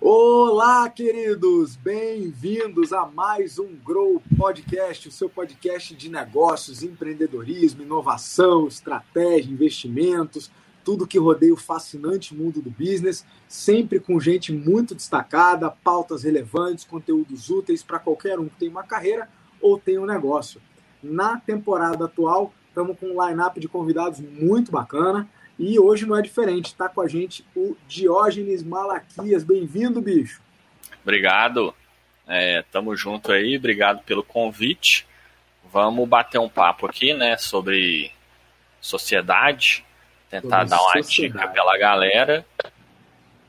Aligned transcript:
Olá, 0.00 0.90
queridos! 0.90 1.76
Bem-vindos 1.76 2.92
a 2.92 3.06
mais 3.06 3.60
um 3.60 3.76
Grow 3.76 4.20
Podcast, 4.36 5.06
o 5.06 5.12
seu 5.12 5.30
podcast 5.30 5.94
de 5.94 6.08
negócios, 6.08 6.82
empreendedorismo, 6.82 7.82
inovação, 7.82 8.66
estratégia, 8.66 9.52
investimentos, 9.52 10.50
tudo 10.84 11.06
que 11.06 11.18
rodeia 11.18 11.54
o 11.54 11.56
fascinante 11.56 12.34
mundo 12.34 12.60
do 12.60 12.70
business, 12.70 13.24
sempre 13.46 14.00
com 14.00 14.18
gente 14.18 14.52
muito 14.52 14.92
destacada, 14.92 15.70
pautas 15.70 16.24
relevantes, 16.24 16.84
conteúdos 16.84 17.48
úteis 17.48 17.84
para 17.84 18.00
qualquer 18.00 18.40
um 18.40 18.48
que 18.48 18.58
tem 18.58 18.68
uma 18.68 18.82
carreira 18.82 19.28
ou 19.60 19.78
tem 19.78 20.00
um 20.00 20.06
negócio. 20.06 20.60
Na 21.02 21.38
temporada 21.38 22.04
atual, 22.04 22.52
estamos 22.68 22.98
com 22.98 23.06
um 23.06 23.26
line-up 23.26 23.58
de 23.58 23.68
convidados 23.68 24.20
muito 24.20 24.70
bacana. 24.70 25.28
E 25.58 25.78
hoje 25.78 26.06
não 26.06 26.16
é 26.16 26.22
diferente, 26.22 26.66
está 26.66 26.88
com 26.88 27.00
a 27.00 27.08
gente 27.08 27.44
o 27.54 27.76
Diógenes 27.88 28.62
Malaquias. 28.62 29.42
Bem-vindo, 29.42 30.00
bicho. 30.00 30.40
Obrigado. 31.02 31.74
É, 32.26 32.62
tamo 32.70 32.94
junto 32.94 33.32
aí, 33.32 33.56
obrigado 33.56 34.02
pelo 34.04 34.22
convite. 34.22 35.06
Vamos 35.72 36.08
bater 36.08 36.38
um 36.38 36.48
papo 36.48 36.86
aqui, 36.86 37.12
né, 37.12 37.36
sobre 37.36 38.12
sociedade, 38.80 39.84
tentar 40.30 40.60
sobre 40.60 40.70
dar 40.70 40.82
uma 40.82 41.02
sociedade. 41.02 41.32
dica 41.32 41.48
pela 41.48 41.76
galera 41.78 42.46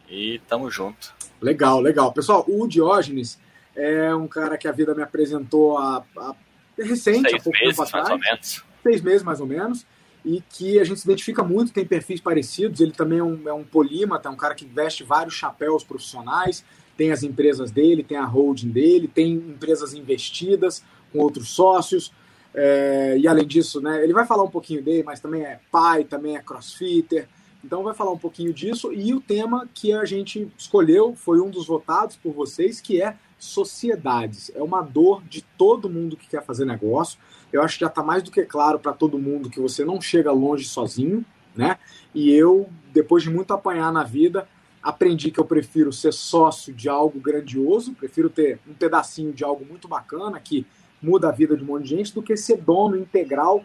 e 0.10 0.40
tamo 0.48 0.72
junto. 0.72 1.14
Legal, 1.42 1.80
legal. 1.80 2.12
Pessoal, 2.12 2.44
o 2.48 2.68
Diógenes 2.68 3.40
é 3.76 4.14
um 4.14 4.28
cara 4.28 4.58
que 4.58 4.68
a 4.68 4.72
vida 4.72 4.96
me 4.96 5.04
apresentou 5.04 5.78
a, 5.78 6.04
a 6.18 6.36
recente, 6.84 7.30
Seis 7.30 7.34
há 7.34 7.44
pouco 7.44 7.60
meses, 7.60 7.76
tempo 7.76 7.82
atrás. 7.84 8.10
Mais 8.10 8.10
ou 8.10 8.20
menos. 8.20 8.64
Seis 8.84 9.02
meses, 9.02 9.24
mais 9.24 9.40
ou 9.42 9.48
menos 9.48 9.86
e 10.24 10.42
que 10.50 10.80
a 10.80 10.84
gente 10.84 11.00
se 11.00 11.08
identifica 11.08 11.44
muito, 11.44 11.72
tem 11.72 11.86
perfis 11.86 12.20
parecidos. 12.20 12.82
Ele 12.82 12.92
também 12.92 13.20
é 13.20 13.24
um, 13.24 13.48
é 13.48 13.54
um 13.54 13.64
polímata, 13.64 14.28
é 14.28 14.32
um 14.32 14.36
cara 14.36 14.56
que 14.56 14.66
veste 14.66 15.04
vários 15.04 15.34
chapéus 15.34 15.84
profissionais, 15.84 16.64
tem 16.98 17.12
as 17.12 17.24
empresas 17.24 17.72
dele, 17.72 18.04
tem 18.04 18.18
a 18.18 18.26
holding 18.26 18.70
dele, 18.70 19.08
tem 19.08 19.34
empresas 19.34 19.94
investidas 19.94 20.84
com 21.12 21.20
outros 21.20 21.50
sócios. 21.50 22.12
É, 22.54 23.18
e 23.18 23.28
além 23.28 23.48
disso, 23.48 23.80
né, 23.80 24.04
ele 24.04 24.14
vai 24.14 24.26
falar 24.26 24.44
um 24.44 24.50
pouquinho 24.50 24.84
dele, 24.84 25.04
mas 25.04 25.20
também 25.20 25.44
é 25.44 25.60
pai, 25.72 26.04
também 26.04 26.36
é 26.36 26.42
crossfitter. 26.42 27.28
Então 27.64 27.84
vai 27.84 27.94
falar 27.94 28.12
um 28.12 28.18
pouquinho 28.18 28.54
disso. 28.54 28.92
E 28.92 29.14
o 29.14 29.22
tema 29.22 29.68
que 29.74 29.94
a 29.94 30.04
gente 30.04 30.52
escolheu 30.58 31.16
foi 31.16 31.40
um 31.40 31.50
dos 31.50 31.68
votados 31.68 32.18
por 32.18 32.34
vocês, 32.34 32.82
que 32.82 33.02
é 33.02 33.16
sociedades. 33.40 34.52
É 34.54 34.62
uma 34.62 34.82
dor 34.82 35.24
de 35.24 35.42
todo 35.42 35.90
mundo 35.90 36.18
que 36.18 36.28
quer 36.28 36.44
fazer 36.44 36.66
negócio. 36.66 37.18
Eu 37.52 37.64
acho 37.64 37.76
que 37.76 37.82
já 37.82 37.88
está 37.88 38.04
mais 38.04 38.22
do 38.22 38.30
que 38.30 38.44
claro 38.44 38.78
para 38.78 38.94
todo 38.94 39.18
mundo 39.18 39.50
que 39.50 39.60
você 39.60 39.86
não 39.86 40.00
chega 40.02 40.32
longe 40.32 40.66
sozinho, 40.66 41.26
né? 41.56 41.78
E 42.14 42.32
eu, 42.32 42.70
depois 42.94 43.24
de 43.24 43.30
muito 43.30 43.54
apanhar 43.54 43.92
na 43.92 44.04
vida, 44.04 44.48
aprendi 44.84 45.32
que 45.32 45.40
eu 45.40 45.46
prefiro 45.46 45.92
ser 45.92 46.14
sócio 46.14 46.74
de 46.74 46.90
algo 46.90 47.20
grandioso, 47.20 47.94
prefiro 47.94 48.30
ter 48.30 48.60
um 48.68 48.74
pedacinho 48.74 49.34
de 49.34 49.44
algo 49.44 49.66
muito 49.66 49.88
bacana 49.88 50.40
que 50.40 50.66
muda 51.02 51.30
a 51.30 51.32
vida 51.32 51.56
de 51.56 51.64
um 51.64 51.68
monte 51.68 51.84
de 51.84 51.90
gente, 51.90 52.14
do 52.14 52.22
que 52.22 52.36
ser 52.36 52.58
dono 52.58 52.98
integral 52.98 53.64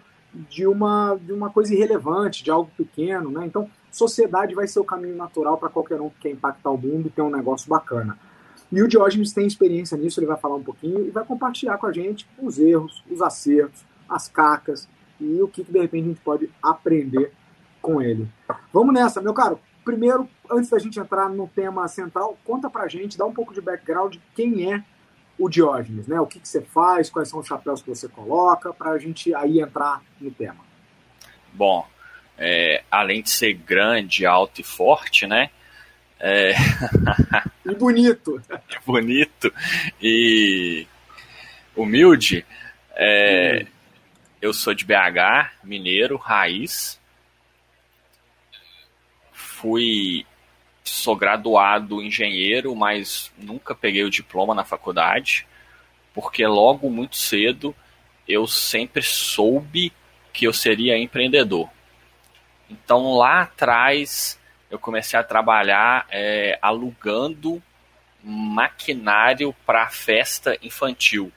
de 0.48 0.66
uma, 0.66 1.16
de 1.20 1.32
uma 1.32 1.50
coisa 1.50 1.74
irrelevante, 1.74 2.42
de 2.42 2.50
algo 2.50 2.70
pequeno, 2.76 3.30
né? 3.30 3.46
Então, 3.46 3.70
sociedade 3.90 4.54
vai 4.54 4.66
ser 4.66 4.80
o 4.80 4.84
caminho 4.84 5.16
natural 5.16 5.56
para 5.56 5.68
qualquer 5.68 6.00
um 6.00 6.10
que 6.10 6.22
quer 6.22 6.30
impactar 6.30 6.70
o 6.70 6.78
mundo 6.78 7.06
e 7.06 7.10
ter 7.10 7.22
um 7.22 7.30
negócio 7.30 7.68
bacana. 7.68 8.18
E 8.74 8.82
o 8.82 8.88
Diógenes 8.88 9.32
tem 9.32 9.46
experiência 9.46 9.96
nisso, 9.96 10.18
ele 10.18 10.26
vai 10.26 10.36
falar 10.36 10.56
um 10.56 10.62
pouquinho 10.62 11.06
e 11.06 11.10
vai 11.10 11.24
compartilhar 11.24 11.78
com 11.78 11.86
a 11.86 11.92
gente 11.92 12.26
os 12.42 12.58
erros, 12.58 13.04
os 13.08 13.22
acertos, 13.22 13.84
as 14.08 14.26
cacas 14.26 14.88
e 15.20 15.40
o 15.40 15.46
que, 15.46 15.62
que 15.62 15.70
de 15.70 15.78
repente 15.78 16.04
a 16.04 16.08
gente 16.08 16.20
pode 16.20 16.50
aprender 16.60 17.32
com 17.80 18.02
ele. 18.02 18.26
Vamos 18.72 18.92
nessa, 18.92 19.22
meu 19.22 19.32
caro. 19.32 19.60
Primeiro, 19.84 20.28
antes 20.50 20.70
da 20.70 20.78
gente 20.80 20.98
entrar 20.98 21.28
no 21.28 21.46
tema 21.46 21.86
central, 21.86 22.36
conta 22.44 22.68
pra 22.68 22.88
gente, 22.88 23.16
dá 23.16 23.24
um 23.24 23.32
pouco 23.32 23.54
de 23.54 23.60
background 23.60 24.14
de 24.14 24.20
quem 24.34 24.72
é 24.72 24.82
o 25.38 25.48
Diógenes, 25.48 26.08
né? 26.08 26.20
O 26.20 26.26
que, 26.26 26.40
que 26.40 26.48
você 26.48 26.60
faz, 26.60 27.08
quais 27.08 27.28
são 27.28 27.38
os 27.38 27.46
chapéus 27.46 27.80
que 27.80 27.88
você 27.88 28.08
coloca, 28.08 28.72
para 28.72 28.90
a 28.90 28.98
gente 28.98 29.32
aí 29.36 29.60
entrar 29.60 30.02
no 30.20 30.32
tema. 30.32 30.64
Bom, 31.52 31.86
é, 32.36 32.82
além 32.90 33.22
de 33.22 33.30
ser 33.30 33.54
grande, 33.54 34.26
alto 34.26 34.60
e 34.60 34.64
forte, 34.64 35.28
né? 35.28 35.50
É... 36.18 36.52
e 37.64 37.74
bonito. 37.74 38.40
bonito 38.86 39.52
e 40.00 40.86
humilde. 41.76 42.44
É... 42.94 43.62
Hum. 43.62 43.74
Eu 44.44 44.52
sou 44.52 44.74
de 44.74 44.84
BH, 44.84 45.64
mineiro, 45.64 46.18
raiz. 46.18 47.00
Fui. 49.32 50.26
Sou 50.84 51.16
graduado 51.16 52.02
engenheiro, 52.02 52.76
mas 52.76 53.32
nunca 53.38 53.74
peguei 53.74 54.04
o 54.04 54.10
diploma 54.10 54.54
na 54.54 54.62
faculdade, 54.62 55.46
porque 56.12 56.46
logo 56.46 56.90
muito 56.90 57.16
cedo 57.16 57.74
eu 58.28 58.46
sempre 58.46 59.02
soube 59.02 59.90
que 60.30 60.46
eu 60.46 60.52
seria 60.52 60.98
empreendedor. 60.98 61.70
Então 62.68 63.14
lá 63.16 63.40
atrás 63.40 64.38
eu 64.74 64.78
comecei 64.78 65.16
a 65.16 65.22
trabalhar 65.22 66.04
é, 66.10 66.58
alugando 66.60 67.62
maquinário 68.20 69.54
para 69.64 69.88
festa 69.88 70.58
infantil. 70.60 71.30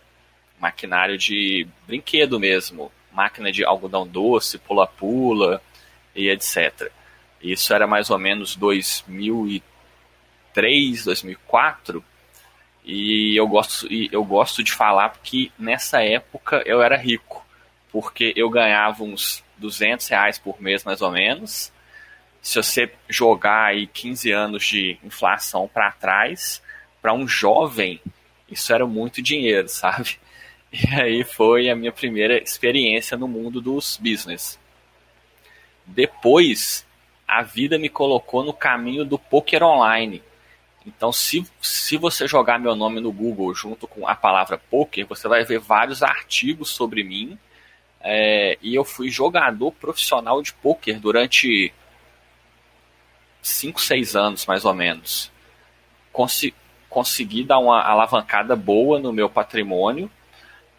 Maquinário 0.59 1.19
de 1.19 1.67
brinquedo 1.85 2.39
mesmo. 2.39 2.91
Máquina 3.11 3.51
de 3.51 3.63
algodão 3.63 4.07
doce, 4.07 4.57
pula-pula 4.57 5.61
e 6.15 6.29
etc. 6.29 6.91
Isso 7.39 7.71
era 7.75 7.85
mais 7.85 8.09
ou 8.09 8.17
menos 8.17 8.55
2003, 8.55 11.05
2004. 11.05 12.03
E 12.83 13.35
eu 13.37 13.47
gosto, 13.47 13.87
eu 14.11 14.23
gosto 14.23 14.63
de 14.63 14.73
falar 14.73 15.09
porque 15.09 15.51
nessa 15.59 16.03
época 16.03 16.63
eu 16.65 16.81
era 16.81 16.97
rico. 16.97 17.45
Porque 17.91 18.33
eu 18.35 18.49
ganhava 18.49 19.03
uns 19.03 19.43
200 19.57 20.07
reais 20.07 20.39
por 20.39 20.59
mês 20.59 20.83
mais 20.83 21.03
ou 21.03 21.11
menos 21.11 21.71
se 22.41 22.55
você 22.55 22.91
jogar 23.09 23.65
aí 23.65 23.87
15 23.87 24.31
anos 24.31 24.65
de 24.65 24.97
inflação 25.03 25.69
para 25.71 25.91
trás, 25.91 26.61
para 27.01 27.13
um 27.13 27.27
jovem, 27.27 28.01
isso 28.49 28.73
era 28.73 28.85
muito 28.85 29.21
dinheiro, 29.21 29.67
sabe? 29.69 30.19
E 30.71 30.93
aí 30.93 31.23
foi 31.23 31.69
a 31.69 31.75
minha 31.75 31.91
primeira 31.91 32.37
experiência 32.37 33.17
no 33.17 33.27
mundo 33.27 33.61
dos 33.61 33.97
business. 33.97 34.59
Depois, 35.85 36.85
a 37.27 37.41
vida 37.41 37.77
me 37.77 37.89
colocou 37.89 38.43
no 38.43 38.53
caminho 38.53 39.05
do 39.05 39.17
poker 39.17 39.63
online. 39.63 40.21
Então, 40.85 41.11
se, 41.11 41.45
se 41.61 41.97
você 41.97 42.27
jogar 42.27 42.59
meu 42.59 42.75
nome 42.75 43.01
no 43.01 43.11
Google 43.11 43.53
junto 43.53 43.87
com 43.87 44.07
a 44.07 44.15
palavra 44.15 44.57
poker, 44.57 45.05
você 45.05 45.27
vai 45.27 45.43
ver 45.43 45.59
vários 45.59 46.01
artigos 46.01 46.69
sobre 46.69 47.03
mim. 47.03 47.37
É, 47.99 48.57
e 48.61 48.73
eu 48.73 48.85
fui 48.85 49.09
jogador 49.09 49.71
profissional 49.73 50.41
de 50.41 50.53
poker 50.53 50.99
durante 50.99 51.73
5, 53.47 53.81
6 53.81 54.16
anos 54.16 54.46
mais 54.46 54.66
ou 54.66 54.74
menos. 54.74 55.31
Consi 56.12 56.53
consegui 56.90 57.44
dar 57.44 57.59
uma 57.59 57.84
alavancada 57.84 58.56
boa 58.56 58.97
no 58.97 59.13
meu 59.13 59.30
patrimônio, 59.30 60.09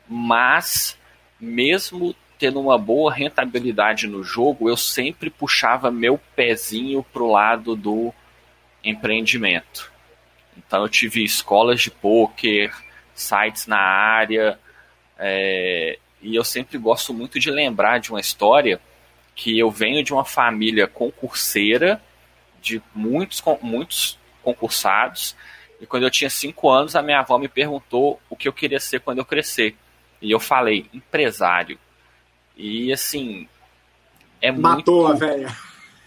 mas 0.09 0.99
mesmo 1.39 2.15
tendo 2.39 2.61
uma 2.61 2.79
boa 2.79 3.12
rentabilidade 3.12 4.06
no 4.06 4.23
jogo, 4.23 4.69
eu 4.69 4.77
sempre 4.77 5.29
puxava 5.29 5.91
meu 5.91 6.19
pezinho 6.34 7.05
para 7.12 7.23
o 7.23 7.31
lado 7.31 7.77
do 7.77 8.12
empreendimento. 8.83 9.93
Então 10.56 10.83
eu 10.83 10.89
tive 10.89 11.23
escolas 11.23 11.81
de 11.81 11.91
poker, 11.91 12.75
sites 13.15 13.67
na 13.67 13.79
área, 13.79 14.59
é, 15.19 15.99
e 16.23 16.35
eu 16.35 16.45
sempre 16.45 16.79
gosto 16.79 17.12
muito 17.12 17.39
de 17.39 17.50
lembrar 17.50 17.99
de 17.99 18.11
uma 18.11 18.21
história 18.21 18.81
que 19.35 19.59
eu 19.59 19.71
venho 19.71 20.03
de 20.03 20.12
uma 20.12 20.25
família 20.25 20.87
concurseira 20.87 22.00
de 22.60 22.82
muitos, 22.94 23.43
muitos 23.62 24.19
concursados. 24.43 25.37
E 25.81 25.87
quando 25.87 26.05
eu 26.05 26.10
tinha 26.10 26.31
cinco 26.31 26.70
anos, 26.70 26.96
a 26.96 27.02
minha 27.02 27.20
avó 27.20 27.38
me 27.38 27.49
perguntou 27.49 28.20
o 28.28 28.37
que 28.37 28.49
eu 28.49 28.52
queria 28.52 28.81
ser 28.81 29.00
quando 29.00 29.19
eu 29.19 29.25
crescer. 29.25 29.76
E 30.20 30.31
eu 30.31 30.40
falei, 30.40 30.87
empresário. 30.93 31.78
E 32.56 32.93
assim, 32.93 33.49
é 34.40 34.50
Matou 34.50 35.06
muito... 35.08 35.25
a 35.25 35.26
velha. 35.26 35.56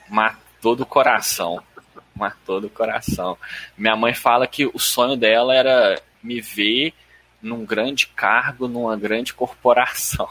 Matou 0.10 0.76
do 0.76 0.86
coração. 0.86 1.64
Matou 2.14 2.60
do 2.60 2.70
coração. 2.70 3.38
Minha 3.78 3.96
mãe 3.96 4.14
fala 4.14 4.46
que 4.48 4.66
o 4.66 4.78
sonho 4.78 5.16
dela 5.16 5.56
era 5.56 6.02
me 6.22 6.42
ver 6.42 6.94
num 7.42 7.66
grande 7.66 8.08
cargo, 8.08 8.68
numa 8.68 8.96
grande 8.98 9.34
corporação. 9.34 10.28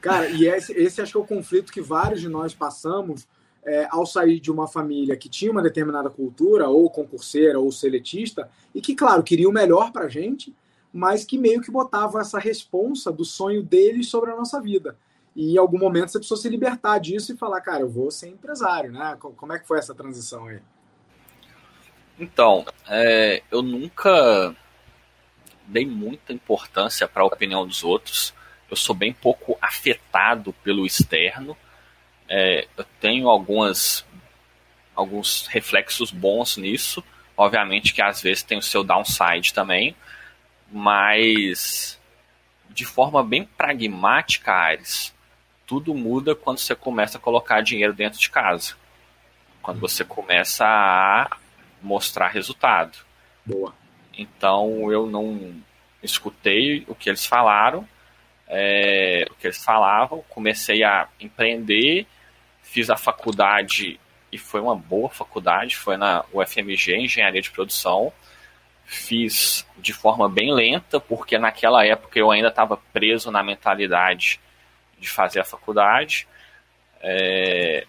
Cara, 0.00 0.28
e 0.28 0.46
esse, 0.46 0.72
esse 0.72 1.00
acho 1.00 1.12
que 1.12 1.18
é 1.18 1.20
o 1.20 1.26
conflito 1.26 1.72
que 1.72 1.80
vários 1.80 2.20
de 2.20 2.28
nós 2.28 2.54
passamos 2.54 3.26
é, 3.68 3.86
ao 3.90 4.06
sair 4.06 4.40
de 4.40 4.50
uma 4.50 4.66
família 4.66 5.16
que 5.16 5.28
tinha 5.28 5.52
uma 5.52 5.62
determinada 5.62 6.08
cultura, 6.08 6.68
ou 6.68 6.88
concurseira, 6.88 7.60
ou 7.60 7.70
seletista, 7.70 8.50
e 8.74 8.80
que, 8.80 8.94
claro, 8.94 9.22
queria 9.22 9.48
o 9.48 9.52
melhor 9.52 9.92
para 9.92 10.06
a 10.06 10.08
gente, 10.08 10.54
mas 10.92 11.24
que 11.24 11.36
meio 11.36 11.60
que 11.60 11.70
botava 11.70 12.20
essa 12.20 12.38
responsa 12.38 13.12
do 13.12 13.24
sonho 13.24 13.62
deles 13.62 14.08
sobre 14.08 14.30
a 14.30 14.36
nossa 14.36 14.60
vida. 14.60 14.96
E 15.36 15.54
em 15.54 15.58
algum 15.58 15.78
momento 15.78 16.10
você 16.10 16.18
precisou 16.18 16.38
se 16.38 16.48
libertar 16.48 16.98
disso 16.98 17.32
e 17.32 17.36
falar, 17.36 17.60
cara, 17.60 17.82
eu 17.82 17.88
vou 17.88 18.10
ser 18.10 18.28
empresário, 18.28 18.90
né? 18.90 19.16
Como 19.20 19.52
é 19.52 19.58
que 19.58 19.68
foi 19.68 19.78
essa 19.78 19.94
transição 19.94 20.46
aí? 20.46 20.60
Então, 22.18 22.64
é, 22.88 23.42
eu 23.50 23.62
nunca 23.62 24.56
dei 25.66 25.86
muita 25.86 26.32
importância 26.32 27.06
para 27.06 27.22
a 27.22 27.26
opinião 27.26 27.66
dos 27.66 27.84
outros. 27.84 28.34
Eu 28.70 28.76
sou 28.76 28.94
bem 28.94 29.12
pouco 29.12 29.56
afetado 29.60 30.52
pelo 30.64 30.84
externo. 30.84 31.56
É, 32.28 32.66
eu 32.76 32.84
tenho 33.00 33.28
algumas 33.28 34.04
alguns 34.94 35.46
reflexos 35.46 36.10
bons 36.10 36.56
nisso. 36.56 37.02
Obviamente 37.36 37.94
que 37.94 38.02
às 38.02 38.20
vezes 38.20 38.42
tem 38.42 38.58
o 38.58 38.62
seu 38.62 38.82
downside 38.82 39.54
também, 39.54 39.94
mas 40.72 41.98
de 42.70 42.84
forma 42.84 43.22
bem 43.22 43.44
pragmática, 43.44 44.52
Ares, 44.52 45.14
tudo 45.66 45.94
muda 45.94 46.34
quando 46.34 46.58
você 46.58 46.74
começa 46.74 47.16
a 47.16 47.20
colocar 47.20 47.60
dinheiro 47.60 47.92
dentro 47.92 48.18
de 48.18 48.28
casa. 48.28 48.74
Quando 49.62 49.78
você 49.78 50.04
começa 50.04 50.64
a 50.64 51.36
mostrar 51.80 52.28
resultado. 52.28 52.98
Boa. 53.44 53.72
Então 54.16 54.90
eu 54.90 55.06
não 55.06 55.54
escutei 56.02 56.84
o 56.88 56.94
que 56.94 57.08
eles 57.08 57.24
falaram, 57.24 57.86
é, 58.48 59.26
o 59.30 59.34
que 59.34 59.46
eles 59.46 59.62
falavam, 59.62 60.24
comecei 60.28 60.82
a 60.82 61.08
empreender, 61.20 62.06
fiz 62.70 62.90
a 62.90 62.96
faculdade 62.96 63.98
e 64.30 64.36
foi 64.36 64.60
uma 64.60 64.76
boa 64.76 65.08
faculdade, 65.08 65.74
foi 65.74 65.96
na 65.96 66.24
UFMG, 66.32 66.96
Engenharia 66.96 67.40
de 67.40 67.50
Produção. 67.50 68.12
Fiz 68.84 69.66
de 69.78 69.92
forma 69.92 70.28
bem 70.28 70.52
lenta, 70.52 71.00
porque 71.00 71.38
naquela 71.38 71.84
época 71.84 72.18
eu 72.18 72.30
ainda 72.30 72.48
estava 72.48 72.76
preso 72.92 73.30
na 73.30 73.42
mentalidade 73.42 74.38
de 74.98 75.08
fazer 75.08 75.40
a 75.40 75.44
faculdade. 75.44 76.28
É, 77.00 77.86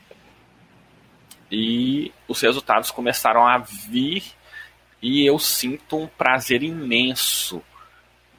e 1.52 2.14
os 2.28 2.40
resultados 2.42 2.90
começaram 2.90 3.46
a 3.46 3.58
vir 3.58 4.24
e 5.02 5.26
eu 5.26 5.40
sinto 5.40 5.98
um 5.98 6.08
prazer 6.08 6.64
imenso 6.64 7.62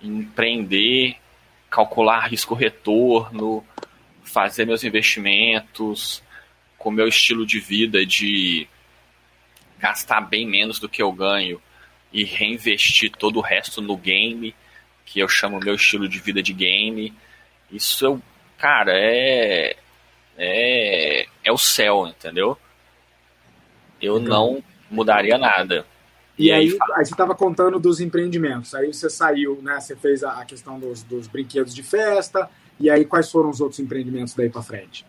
em 0.02 0.20
empreender, 0.20 1.16
calcular 1.68 2.28
risco-retorno, 2.28 3.64
fazer 4.22 4.64
meus 4.64 4.84
investimentos, 4.84 6.22
com 6.80 6.90
meu 6.90 7.06
estilo 7.06 7.46
de 7.46 7.60
vida 7.60 8.04
de 8.04 8.66
gastar 9.78 10.22
bem 10.22 10.44
menos 10.44 10.80
do 10.80 10.88
que 10.88 11.00
eu 11.00 11.12
ganho 11.12 11.62
e 12.12 12.24
reinvestir 12.24 13.12
todo 13.12 13.36
o 13.36 13.42
resto 13.42 13.80
no 13.80 13.96
game, 13.96 14.54
que 15.06 15.20
eu 15.20 15.28
chamo 15.28 15.60
meu 15.60 15.76
estilo 15.76 16.08
de 16.08 16.18
vida 16.18 16.42
de 16.42 16.52
game. 16.52 17.14
Isso 17.70 18.04
eu, 18.04 18.22
cara, 18.58 18.92
é 18.94 19.76
é 20.36 21.26
é 21.44 21.52
o 21.52 21.58
céu, 21.58 22.08
entendeu? 22.08 22.58
eu 24.00 24.18
não 24.18 24.62
mudaria 24.90 25.36
nada. 25.36 25.84
E, 26.38 26.46
e 26.46 26.52
aí, 26.52 26.68
aí, 26.70 26.78
aí, 26.96 27.04
você 27.04 27.12
estava 27.12 27.34
contando 27.34 27.78
dos 27.78 28.00
empreendimentos. 28.00 28.74
Aí 28.74 28.92
você 28.92 29.10
saiu, 29.10 29.60
né? 29.62 29.78
Você 29.78 29.94
fez 29.94 30.24
a, 30.24 30.44
questão 30.44 30.80
dos, 30.80 31.02
dos 31.02 31.26
brinquedos 31.26 31.74
de 31.74 31.82
festa. 31.82 32.48
E 32.78 32.88
aí, 32.88 33.04
quais 33.04 33.30
foram 33.30 33.50
os 33.50 33.60
outros 33.60 33.78
empreendimentos 33.78 34.34
daí 34.34 34.48
para 34.48 34.62
frente? 34.62 35.04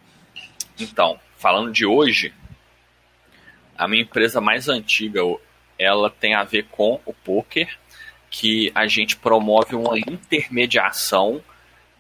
Então, 0.84 1.20
falando 1.38 1.72
de 1.72 1.86
hoje, 1.86 2.34
a 3.78 3.88
minha 3.88 4.04
empresa 4.04 4.40
mais 4.40 4.70
antiga, 4.70 5.22
ela 5.78 6.10
tem 6.10 6.36
a 6.36 6.44
ver 6.44 6.68
com 6.72 7.00
o 7.06 7.14
poker, 7.14 7.78
que 8.30 8.72
a 8.74 8.88
gente 8.88 9.18
promove 9.18 9.76
uma 9.76 9.98
intermediação 10.00 11.44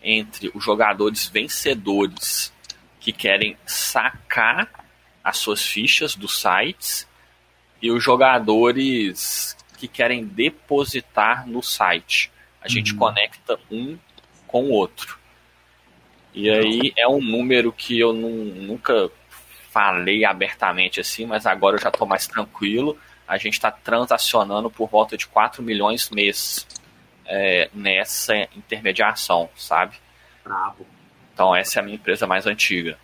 entre 0.01 0.49
os 0.53 0.63
jogadores 0.63 1.27
vencedores 1.27 2.53
que 2.99 3.11
querem 3.11 3.57
sacar 3.65 4.69
as 5.23 5.37
suas 5.37 5.65
fichas 5.65 6.15
dos 6.15 6.39
sites 6.39 7.07
e 7.81 7.91
os 7.91 8.03
jogadores 8.03 9.57
que 9.77 9.87
querem 9.87 10.23
depositar 10.23 11.47
no 11.47 11.61
site. 11.61 12.31
A 12.61 12.67
gente 12.67 12.93
uhum. 12.93 12.99
conecta 12.99 13.59
um 13.69 13.97
com 14.47 14.65
o 14.65 14.71
outro. 14.71 15.17
E 16.33 16.49
aí 16.49 16.93
é 16.97 17.07
um 17.07 17.21
número 17.21 17.71
que 17.71 17.99
eu 17.99 18.13
não, 18.13 18.29
nunca 18.29 19.09
falei 19.71 20.25
abertamente 20.25 20.99
assim, 20.99 21.25
mas 21.25 21.45
agora 21.45 21.75
eu 21.75 21.81
já 21.81 21.89
estou 21.89 22.07
mais 22.07 22.27
tranquilo. 22.27 22.97
A 23.27 23.37
gente 23.37 23.53
está 23.53 23.71
transacionando 23.71 24.69
por 24.69 24.89
volta 24.89 25.15
de 25.15 25.27
4 25.27 25.63
milhões 25.63 26.09
mês 26.09 26.67
é, 27.25 27.69
nessa 27.73 28.35
intermediação, 28.55 29.49
sabe? 29.55 29.95
Bravo. 30.43 30.85
Então 31.33 31.55
essa 31.55 31.79
é 31.79 31.81
a 31.81 31.83
minha 31.83 31.95
empresa 31.95 32.27
mais 32.27 32.45
antiga. 32.45 32.97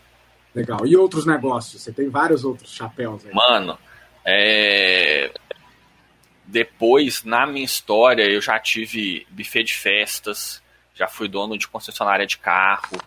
Legal. 0.54 0.86
E 0.86 0.98
outros 0.98 1.26
negócios? 1.26 1.82
Você 1.82 1.92
tem 1.92 2.10
vários 2.10 2.44
outros 2.44 2.74
chapéus 2.74 3.26
aí. 3.26 3.34
Mano, 3.34 3.78
é... 4.26 5.32
depois, 6.46 7.24
na 7.24 7.46
minha 7.46 7.64
história, 7.64 8.24
eu 8.24 8.42
já 8.42 8.60
tive 8.60 9.26
buffet 9.30 9.64
de 9.64 9.74
festas, 9.74 10.62
já 10.96 11.08
fui 11.08 11.28
dono 11.28 11.58
de 11.58 11.68
concessionária 11.68 12.26
de 12.26 12.38
carro, 12.38 12.98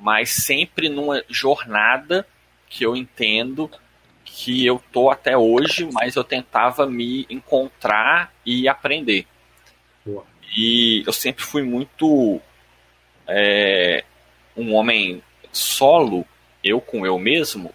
mas 0.00 0.30
sempre 0.30 0.88
numa 0.88 1.22
jornada 1.28 2.26
que 2.68 2.84
eu 2.84 2.96
entendo 2.96 3.70
que 4.24 4.64
eu 4.64 4.82
tô 4.92 5.10
até 5.10 5.36
hoje, 5.36 5.88
mas 5.92 6.16
eu 6.16 6.24
tentava 6.24 6.86
me 6.86 7.26
encontrar 7.28 8.32
e 8.46 8.66
aprender. 8.68 9.26
Boa. 10.04 10.24
E 10.56 11.02
eu 11.06 11.12
sempre 11.12 11.44
fui 11.44 11.62
muito 11.62 12.40
é, 13.26 14.04
um 14.56 14.72
homem 14.74 15.22
solo 15.52 16.24
eu 16.62 16.80
com 16.80 17.04
eu 17.04 17.18
mesmo. 17.18 17.72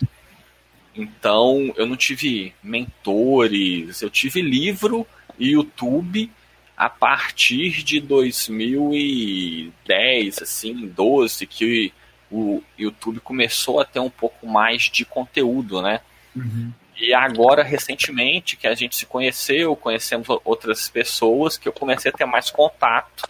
Então 0.95 1.73
eu 1.75 1.85
não 1.85 1.97
tive 1.97 2.55
mentores, 2.63 4.01
eu 4.01 4.09
tive 4.09 4.41
livro 4.41 5.05
e 5.37 5.51
YouTube 5.51 6.31
a 6.77 6.89
partir 6.89 7.83
de 7.83 7.99
2010, 7.99 10.41
assim, 10.41 10.87
12, 10.87 11.45
que 11.47 11.91
o 12.35 12.61
YouTube 12.77 13.21
começou 13.21 13.79
a 13.79 13.85
ter 13.85 14.01
um 14.01 14.09
pouco 14.09 14.45
mais 14.45 14.83
de 14.83 15.05
conteúdo, 15.05 15.81
né? 15.81 16.01
Uhum. 16.35 16.73
E 16.97 17.13
agora, 17.13 17.63
recentemente, 17.63 18.57
que 18.57 18.67
a 18.67 18.75
gente 18.75 18.95
se 18.95 19.05
conheceu, 19.05 19.73
conhecemos 19.75 20.27
outras 20.43 20.89
pessoas, 20.89 21.57
que 21.57 21.67
eu 21.67 21.71
comecei 21.71 22.11
a 22.11 22.13
ter 22.13 22.25
mais 22.25 22.49
contato 22.49 23.29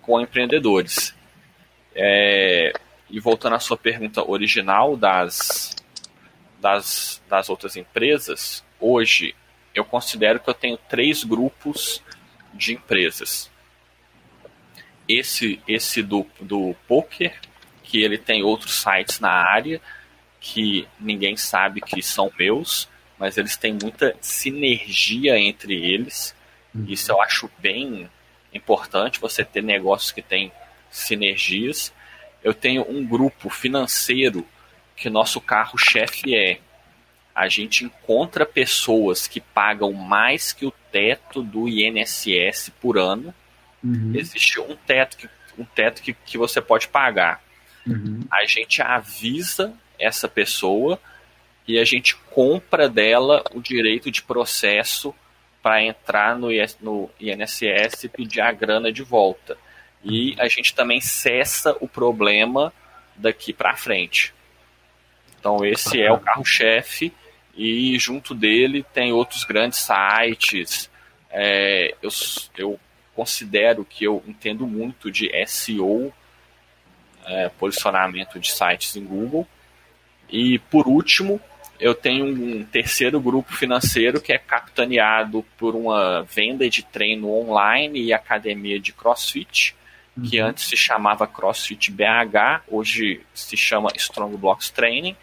com 0.00 0.20
empreendedores. 0.20 1.12
É, 1.94 2.72
e 3.10 3.18
voltando 3.18 3.56
à 3.56 3.60
sua 3.60 3.76
pergunta 3.76 4.28
original 4.28 4.96
das, 4.96 5.74
das, 6.60 7.20
das 7.28 7.50
outras 7.50 7.76
empresas, 7.76 8.64
hoje 8.80 9.34
eu 9.74 9.84
considero 9.84 10.38
que 10.38 10.48
eu 10.48 10.54
tenho 10.54 10.76
três 10.76 11.24
grupos 11.24 12.00
de 12.54 12.74
empresas. 12.74 13.50
Esse, 15.08 15.60
esse 15.66 16.02
do, 16.02 16.24
do 16.40 16.74
poker, 16.86 17.34
que 17.92 18.02
ele 18.02 18.16
tem 18.16 18.42
outros 18.42 18.80
sites 18.80 19.20
na 19.20 19.30
área 19.30 19.80
que 20.40 20.88
ninguém 20.98 21.36
sabe 21.36 21.80
que 21.80 22.02
são 22.02 22.32
meus, 22.38 22.88
mas 23.18 23.36
eles 23.36 23.56
têm 23.56 23.76
muita 23.80 24.16
sinergia 24.20 25.38
entre 25.38 25.74
eles. 25.74 26.34
Uhum. 26.74 26.86
Isso 26.88 27.12
eu 27.12 27.20
acho 27.20 27.50
bem 27.58 28.10
importante, 28.52 29.20
você 29.20 29.44
ter 29.44 29.62
negócios 29.62 30.10
que 30.10 30.22
têm 30.22 30.50
sinergias 30.90 31.92
eu 32.42 32.52
tenho 32.52 32.84
um 32.88 33.06
grupo 33.06 33.48
financeiro 33.48 34.46
que 34.96 35.08
nosso 35.08 35.40
carro-chefe 35.40 36.34
é. 36.34 36.58
A 37.34 37.48
gente 37.48 37.84
encontra 37.84 38.44
pessoas 38.44 39.26
que 39.26 39.40
pagam 39.40 39.92
mais 39.92 40.52
que 40.52 40.66
o 40.66 40.72
teto 40.90 41.42
do 41.42 41.66
INSS 41.66 42.70
por 42.80 42.98
ano. 42.98 43.34
Uhum. 43.82 44.12
Existe 44.14 44.60
um 44.60 44.76
teto, 44.76 45.16
que, 45.16 45.28
um 45.58 45.64
teto 45.64 46.02
que, 46.02 46.12
que 46.12 46.36
você 46.36 46.60
pode 46.60 46.88
pagar. 46.88 47.42
Uhum. 47.86 48.20
A 48.30 48.44
gente 48.44 48.80
avisa 48.80 49.74
essa 49.98 50.28
pessoa 50.28 50.98
e 51.66 51.78
a 51.78 51.84
gente 51.84 52.16
compra 52.30 52.88
dela 52.88 53.44
o 53.54 53.60
direito 53.60 54.10
de 54.10 54.22
processo 54.22 55.14
para 55.62 55.82
entrar 55.82 56.36
no, 56.36 56.48
no 56.80 57.10
INSS 57.20 58.04
e 58.04 58.08
pedir 58.08 58.40
a 58.40 58.52
grana 58.52 58.92
de 58.92 59.02
volta 59.02 59.56
e 60.04 60.34
a 60.38 60.48
gente 60.48 60.74
também 60.74 61.00
cessa 61.00 61.76
o 61.80 61.88
problema 61.88 62.72
daqui 63.14 63.52
para 63.52 63.76
frente. 63.76 64.34
Então 65.38 65.64
esse 65.64 66.00
é 66.00 66.12
o 66.12 66.18
carro-chefe 66.18 67.12
e 67.54 67.98
junto 67.98 68.34
dele 68.34 68.84
tem 68.92 69.12
outros 69.12 69.44
grandes 69.44 69.78
sites. 69.80 70.90
É, 71.30 71.94
eu, 72.02 72.10
eu 72.56 72.80
considero 73.14 73.84
que 73.84 74.04
eu 74.04 74.22
entendo 74.26 74.66
muito 74.66 75.10
de 75.10 75.30
SEO, 75.46 76.12
é, 77.26 77.48
posicionamento 77.48 78.38
de 78.38 78.50
sites 78.50 78.96
em 78.96 79.04
Google. 79.04 79.46
E 80.28 80.58
por 80.58 80.86
último, 80.86 81.40
eu 81.78 81.94
tenho 81.94 82.24
um 82.24 82.64
terceiro 82.64 83.20
grupo 83.20 83.52
financeiro 83.52 84.20
que 84.20 84.32
é 84.32 84.38
capitaneado 84.38 85.44
por 85.58 85.74
uma 85.74 86.22
venda 86.22 86.68
de 86.68 86.82
treino 86.82 87.30
online 87.30 88.00
e 88.00 88.12
academia 88.12 88.78
de 88.78 88.92
CrossFit, 88.92 89.74
uhum. 90.16 90.22
que 90.22 90.38
antes 90.38 90.64
se 90.64 90.76
chamava 90.76 91.26
CrossFit 91.26 91.90
BH, 91.90 92.62
hoje 92.68 93.20
se 93.34 93.56
chama 93.56 93.90
Strong 93.96 94.36
Blocks 94.36 94.70
Training. 94.70 95.16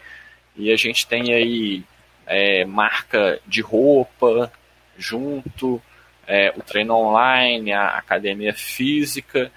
E 0.56 0.70
a 0.70 0.76
gente 0.76 1.06
tem 1.06 1.32
aí 1.32 1.82
é, 2.26 2.64
marca 2.64 3.40
de 3.46 3.62
roupa 3.62 4.52
junto, 4.98 5.80
é, 6.26 6.52
o 6.56 6.62
treino 6.62 6.94
online, 6.94 7.72
a 7.72 7.96
academia 7.96 8.52
física 8.52 9.50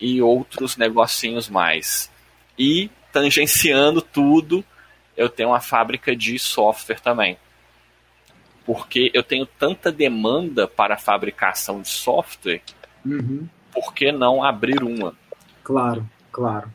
e 0.00 0.22
outros 0.22 0.76
negocinhos 0.76 1.48
mais. 1.48 2.10
E 2.58 2.90
tangenciando 3.12 4.00
tudo 4.02 4.64
eu 5.18 5.28
tenho 5.28 5.48
uma 5.48 5.60
fábrica 5.60 6.14
de 6.14 6.38
software 6.38 7.00
também. 7.00 7.36
Porque 8.64 9.10
eu 9.12 9.22
tenho 9.22 9.44
tanta 9.44 9.90
demanda 9.90 10.68
para 10.68 10.94
a 10.94 10.98
fabricação 10.98 11.82
de 11.82 11.88
software, 11.88 12.62
uhum. 13.04 13.48
por 13.72 13.92
que 13.92 14.12
não 14.12 14.44
abrir 14.44 14.82
uma? 14.84 15.14
Claro, 15.64 16.08
claro. 16.30 16.70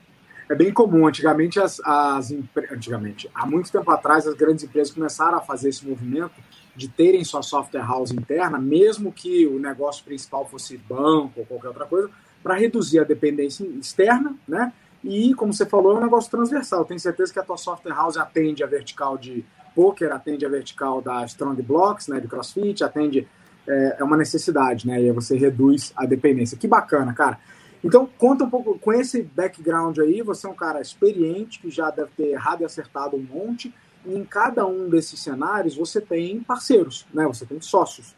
É 0.50 0.56
bem 0.56 0.74
comum. 0.74 1.08
Antigamente, 1.08 1.60
as, 1.60 1.80
as 1.86 2.32
antigamente, 2.72 3.30
há 3.34 3.46
muito 3.46 3.72
tempo 3.72 3.90
atrás, 3.90 4.28
as 4.28 4.36
grandes 4.36 4.66
empresas 4.66 4.94
começaram 4.94 5.38
a 5.38 5.42
fazer 5.42 5.70
esse 5.70 5.88
movimento 5.88 6.34
de 6.76 6.90
terem 6.90 7.24
sua 7.24 7.42
software 7.42 7.86
house 7.86 8.12
interna, 8.12 8.60
mesmo 8.60 9.12
que 9.12 9.48
o 9.48 9.58
negócio 9.58 10.04
principal 10.04 10.46
fosse 10.50 10.76
banco 10.78 11.40
ou 11.40 11.46
qualquer 11.46 11.70
outra 11.70 11.86
coisa, 11.86 12.10
para 12.44 12.56
reduzir 12.56 13.00
a 13.00 13.04
dependência 13.04 13.66
externa, 13.80 14.36
né? 14.48 14.74
E, 15.04 15.34
como 15.34 15.54
você 15.54 15.66
falou, 15.66 15.96
é 15.96 16.00
um 16.00 16.04
negócio 16.04 16.30
transversal. 16.30 16.86
Tenho 16.86 17.00
certeza 17.00 17.34
que 17.34 17.40
a 17.40 17.44
tua 17.44 17.58
software 17.58 17.94
house 17.94 18.18
atende 18.18 18.64
a 18.64 18.68
vertical 18.68 19.18
de 19.18 19.44
poker, 19.76 20.12
atende 20.12 20.46
a 20.46 20.50
vertical 20.50 21.02
da 21.02 21.26
Strong 21.26 21.62
Blocks, 21.62 22.08
né, 22.08 22.20
de 22.20 22.28
CrossFit, 22.28 22.84
atende 22.84 23.28
é, 23.68 23.98
é 24.00 24.04
uma 24.04 24.18
necessidade, 24.18 24.88
né? 24.88 25.02
E 25.02 25.06
aí 25.06 25.12
você 25.12 25.38
reduz 25.38 25.92
a 25.96 26.06
dependência. 26.06 26.58
Que 26.58 26.68
bacana, 26.68 27.14
cara. 27.14 27.40
Então, 27.84 28.08
conta 28.18 28.46
um 28.46 28.50
pouco, 28.50 28.80
com 28.80 28.94
esse 28.94 29.22
background 29.22 30.00
aí, 30.00 30.22
você 30.22 30.48
é 30.48 30.50
um 30.50 30.56
cara 30.56 30.80
experiente, 30.80 31.60
que 31.60 31.70
já 31.70 31.90
deve 31.90 32.12
ter 32.16 32.28
errado 32.28 32.62
e 32.62 32.66
acertado 32.66 33.18
um 33.18 33.22
monte, 33.22 33.74
e 34.06 34.16
em 34.16 34.24
cada 34.24 34.66
um 34.66 34.90
desses 34.90 35.20
cenários 35.20 35.76
você 35.76 36.00
tem 36.00 36.40
parceiros, 36.42 37.06
né? 37.14 37.26
Você 37.28 37.46
tem 37.46 37.60
sócios. 37.60 38.16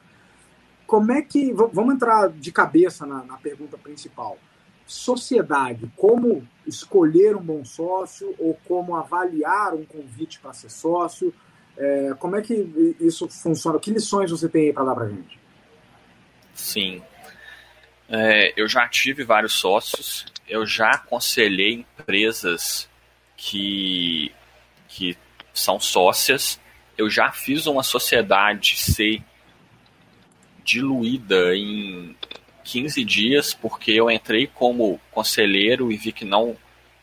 Como 0.85 1.11
é 1.11 1.21
que. 1.21 1.51
Vamos 1.53 1.95
entrar 1.95 2.29
de 2.29 2.51
cabeça 2.51 3.05
na, 3.05 3.23
na 3.23 3.37
pergunta 3.37 3.77
principal 3.77 4.37
sociedade, 4.85 5.89
como 5.95 6.47
escolher 6.65 7.35
um 7.35 7.41
bom 7.41 7.65
sócio 7.65 8.35
ou 8.37 8.53
como 8.65 8.95
avaliar 8.95 9.73
um 9.73 9.83
convite 9.83 10.39
para 10.39 10.53
ser 10.53 10.69
sócio. 10.69 11.33
É, 11.77 12.13
como 12.19 12.35
é 12.35 12.41
que 12.41 12.95
isso 12.99 13.27
funciona? 13.27 13.79
Que 13.79 13.91
lições 13.91 14.31
você 14.31 14.47
tem 14.47 14.67
aí 14.67 14.73
para 14.73 14.85
dar 14.85 14.95
para 14.95 15.09
gente? 15.09 15.39
Sim. 16.53 17.01
É, 18.07 18.53
eu 18.55 18.67
já 18.67 18.87
tive 18.87 19.23
vários 19.23 19.53
sócios, 19.53 20.25
eu 20.47 20.65
já 20.65 20.91
aconselhei 20.91 21.85
empresas 21.99 22.87
que, 23.35 24.31
que 24.87 25.17
são 25.53 25.79
sócias, 25.79 26.59
eu 26.95 27.09
já 27.09 27.31
fiz 27.31 27.65
uma 27.65 27.81
sociedade 27.81 28.77
ser 28.77 29.23
diluída 30.65 31.55
em 31.55 32.15
15 32.63 33.05
dias, 33.05 33.53
porque 33.53 33.91
eu 33.91 34.09
entrei 34.09 34.47
como 34.47 34.99
conselheiro 35.11 35.91
e 35.91 35.95
vi 35.95 36.11
que 36.11 36.25
não, 36.25 36.57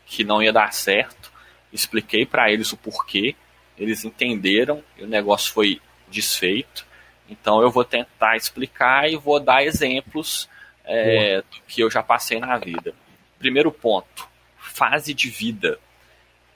que 0.05 0.23
não 0.23 0.43
ia 0.43 0.51
dar 0.51 0.73
certo. 0.73 1.31
Expliquei 1.71 2.25
para 2.25 2.51
eles 2.51 2.73
o 2.73 2.77
porquê, 2.77 3.35
eles 3.77 4.03
entenderam 4.03 4.83
e 4.97 5.03
o 5.03 5.07
negócio 5.07 5.51
foi 5.53 5.81
desfeito. 6.09 6.85
Então 7.29 7.61
eu 7.61 7.71
vou 7.71 7.85
tentar 7.85 8.35
explicar 8.35 9.09
e 9.09 9.15
vou 9.15 9.39
dar 9.39 9.63
exemplos 9.63 10.49
é, 10.83 11.37
do 11.37 11.61
que 11.65 11.81
eu 11.81 11.89
já 11.89 12.03
passei 12.03 12.39
na 12.39 12.57
vida. 12.57 12.93
Primeiro 13.39 13.71
ponto, 13.71 14.27
fase 14.57 15.13
de 15.13 15.29
vida. 15.29 15.79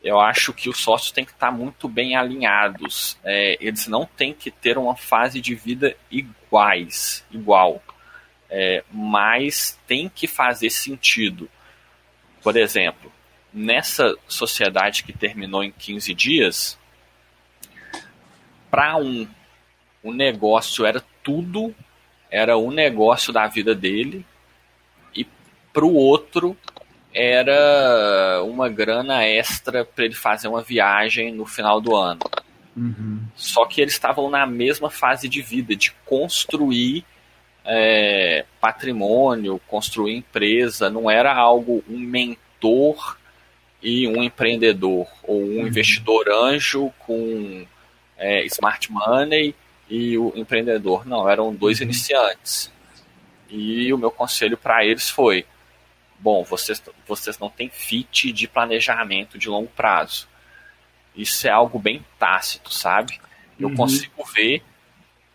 Eu 0.07 0.21
acho 0.21 0.53
que 0.53 0.69
os 0.69 0.79
sócios 0.79 1.11
têm 1.11 1.25
que 1.25 1.31
estar 1.31 1.51
muito 1.51 1.89
bem 1.89 2.15
alinhados. 2.15 3.17
É, 3.23 3.57
eles 3.59 3.87
não 3.87 4.05
têm 4.05 4.33
que 4.33 4.49
ter 4.49 4.77
uma 4.77 4.95
fase 4.95 5.41
de 5.41 5.53
vida 5.53 5.97
iguais, 6.09 7.25
igual 7.29 7.81
é, 8.49 8.83
mas 8.89 9.77
tem 9.85 10.09
que 10.09 10.27
fazer 10.27 10.69
sentido. 10.69 11.49
Por 12.41 12.55
exemplo, 12.55 13.11
nessa 13.53 14.15
sociedade 14.27 15.03
que 15.03 15.11
terminou 15.11 15.63
em 15.63 15.71
15 15.71 16.13
dias, 16.13 16.79
para 18.71 18.95
um, 18.97 19.27
o 20.01 20.13
negócio 20.13 20.85
era 20.85 21.03
tudo, 21.21 21.75
era 22.31 22.55
o 22.55 22.71
negócio 22.71 23.33
da 23.33 23.47
vida 23.47 23.75
dele, 23.75 24.25
e 25.13 25.25
para 25.73 25.85
o 25.85 25.93
outro 25.93 26.55
era 27.17 28.43
uma 28.43 28.69
grana 28.69 29.25
extra 29.25 29.83
para 29.83 30.05
ele 30.05 30.13
fazer 30.13 30.47
uma 30.47 30.62
viagem 30.62 31.33
no 31.33 31.45
final 31.45 31.81
do 31.81 31.95
ano. 31.95 32.21
Uhum. 32.75 33.21
Só 33.36 33.65
que 33.65 33.81
eles 33.81 33.93
estavam 33.93 34.29
na 34.29 34.45
mesma 34.45 34.89
fase 34.91 35.27
de 35.27 35.41
vida, 35.41 35.75
de 35.75 35.91
construir 36.05 37.03
é, 37.65 38.45
patrimônio, 38.62 39.59
construir 39.67 40.15
empresa, 40.15 40.91
não 40.91 41.09
era 41.09 41.33
algo 41.33 41.83
um 41.89 41.97
mentor 41.97 43.17
e 43.81 44.07
um 44.07 44.21
empreendedor, 44.21 45.07
ou 45.24 45.41
um 45.41 45.59
uhum. 45.59 45.67
investidor 45.67 46.29
anjo 46.29 46.91
com 47.00 47.65
é, 48.15 48.45
smart 48.45 48.91
money 48.91 49.55
e 49.89 50.17
o 50.19 50.31
empreendedor. 50.36 51.05
Não, 51.07 51.27
eram 51.27 51.53
dois 51.53 51.79
uhum. 51.79 51.86
iniciantes. 51.86 52.71
E 53.50 53.91
o 53.91 53.97
meu 53.97 54.12
conselho 54.12 54.57
para 54.57 54.86
eles 54.86 55.09
foi: 55.09 55.45
bom, 56.19 56.43
vocês, 56.43 56.81
vocês 57.07 57.38
não 57.39 57.50
têm 57.50 57.69
fit 57.69 58.31
de 58.31 58.47
planejamento 58.47 59.38
de 59.38 59.50
longo 59.50 59.69
prazo. 59.69 60.27
Isso 61.15 61.47
é 61.47 61.51
algo 61.51 61.79
bem 61.79 62.05
tácito, 62.19 62.74
sabe? 62.74 63.19
Eu 63.59 63.69
uhum. 63.69 63.75
consigo 63.75 64.24
ver 64.33 64.63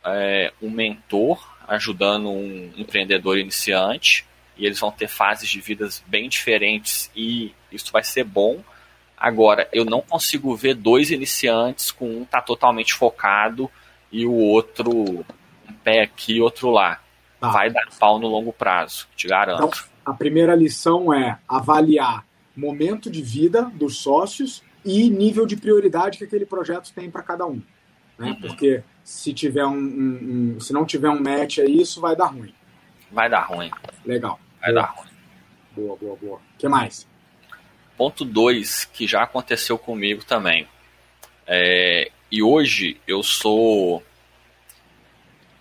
é, 0.04 0.52
um 0.62 0.70
mentor 0.70 1.50
ajudando 1.66 2.28
um 2.30 2.72
empreendedor 2.76 3.38
iniciante 3.38 4.24
e 4.56 4.66
eles 4.66 4.78
vão 4.78 4.92
ter 4.92 5.08
fases 5.08 5.48
de 5.48 5.60
vidas 5.60 6.02
bem 6.06 6.28
diferentes 6.28 7.10
e 7.16 7.54
isso 7.70 7.90
vai 7.92 8.04
ser 8.04 8.24
bom. 8.24 8.62
Agora, 9.16 9.68
eu 9.72 9.84
não 9.84 10.00
consigo 10.00 10.54
ver 10.54 10.74
dois 10.74 11.10
iniciantes 11.10 11.90
com 11.90 12.18
um 12.18 12.24
tá 12.24 12.40
totalmente 12.40 12.92
focado 12.94 13.70
e 14.10 14.26
o 14.26 14.32
outro 14.32 14.90
um 14.90 15.72
pé 15.82 16.02
aqui 16.02 16.34
e 16.34 16.40
outro 16.40 16.70
lá. 16.70 17.00
Tá. 17.40 17.50
Vai 17.50 17.70
dar 17.70 17.86
pau 17.98 18.18
no 18.18 18.28
longo 18.28 18.52
prazo, 18.52 19.08
te 19.16 19.26
garanto. 19.26 19.64
Então, 19.64 19.91
a 20.04 20.12
primeira 20.12 20.54
lição 20.54 21.12
é 21.12 21.38
avaliar 21.48 22.24
momento 22.56 23.10
de 23.10 23.22
vida 23.22 23.62
dos 23.74 23.98
sócios 23.98 24.62
e 24.84 25.08
nível 25.08 25.46
de 25.46 25.56
prioridade 25.56 26.18
que 26.18 26.24
aquele 26.24 26.44
projeto 26.44 26.92
tem 26.92 27.10
para 27.10 27.22
cada 27.22 27.46
um. 27.46 27.62
Né? 28.18 28.28
Uhum. 28.28 28.40
Porque 28.40 28.82
se 29.04 29.32
tiver 29.32 29.64
um, 29.64 29.74
um, 29.74 30.54
um, 30.56 30.60
se 30.60 30.72
não 30.72 30.84
tiver 30.84 31.08
um 31.08 31.20
match 31.20 31.58
aí, 31.58 31.80
isso 31.80 32.00
vai 32.00 32.14
dar 32.14 32.26
ruim. 32.26 32.52
Vai 33.10 33.28
dar 33.28 33.42
ruim. 33.42 33.70
Legal. 34.04 34.38
Vai 34.60 34.72
boa. 34.72 34.82
dar 34.82 34.90
ruim. 34.90 35.10
Boa, 35.74 35.96
boa, 35.96 36.16
boa. 36.16 36.36
O 36.36 36.58
que 36.58 36.68
mais? 36.68 37.06
Ponto 37.96 38.24
2, 38.24 38.86
que 38.86 39.06
já 39.06 39.22
aconteceu 39.22 39.78
comigo 39.78 40.24
também. 40.24 40.66
É, 41.46 42.10
e 42.30 42.42
hoje 42.42 43.00
eu 43.06 43.22
sou 43.22 44.02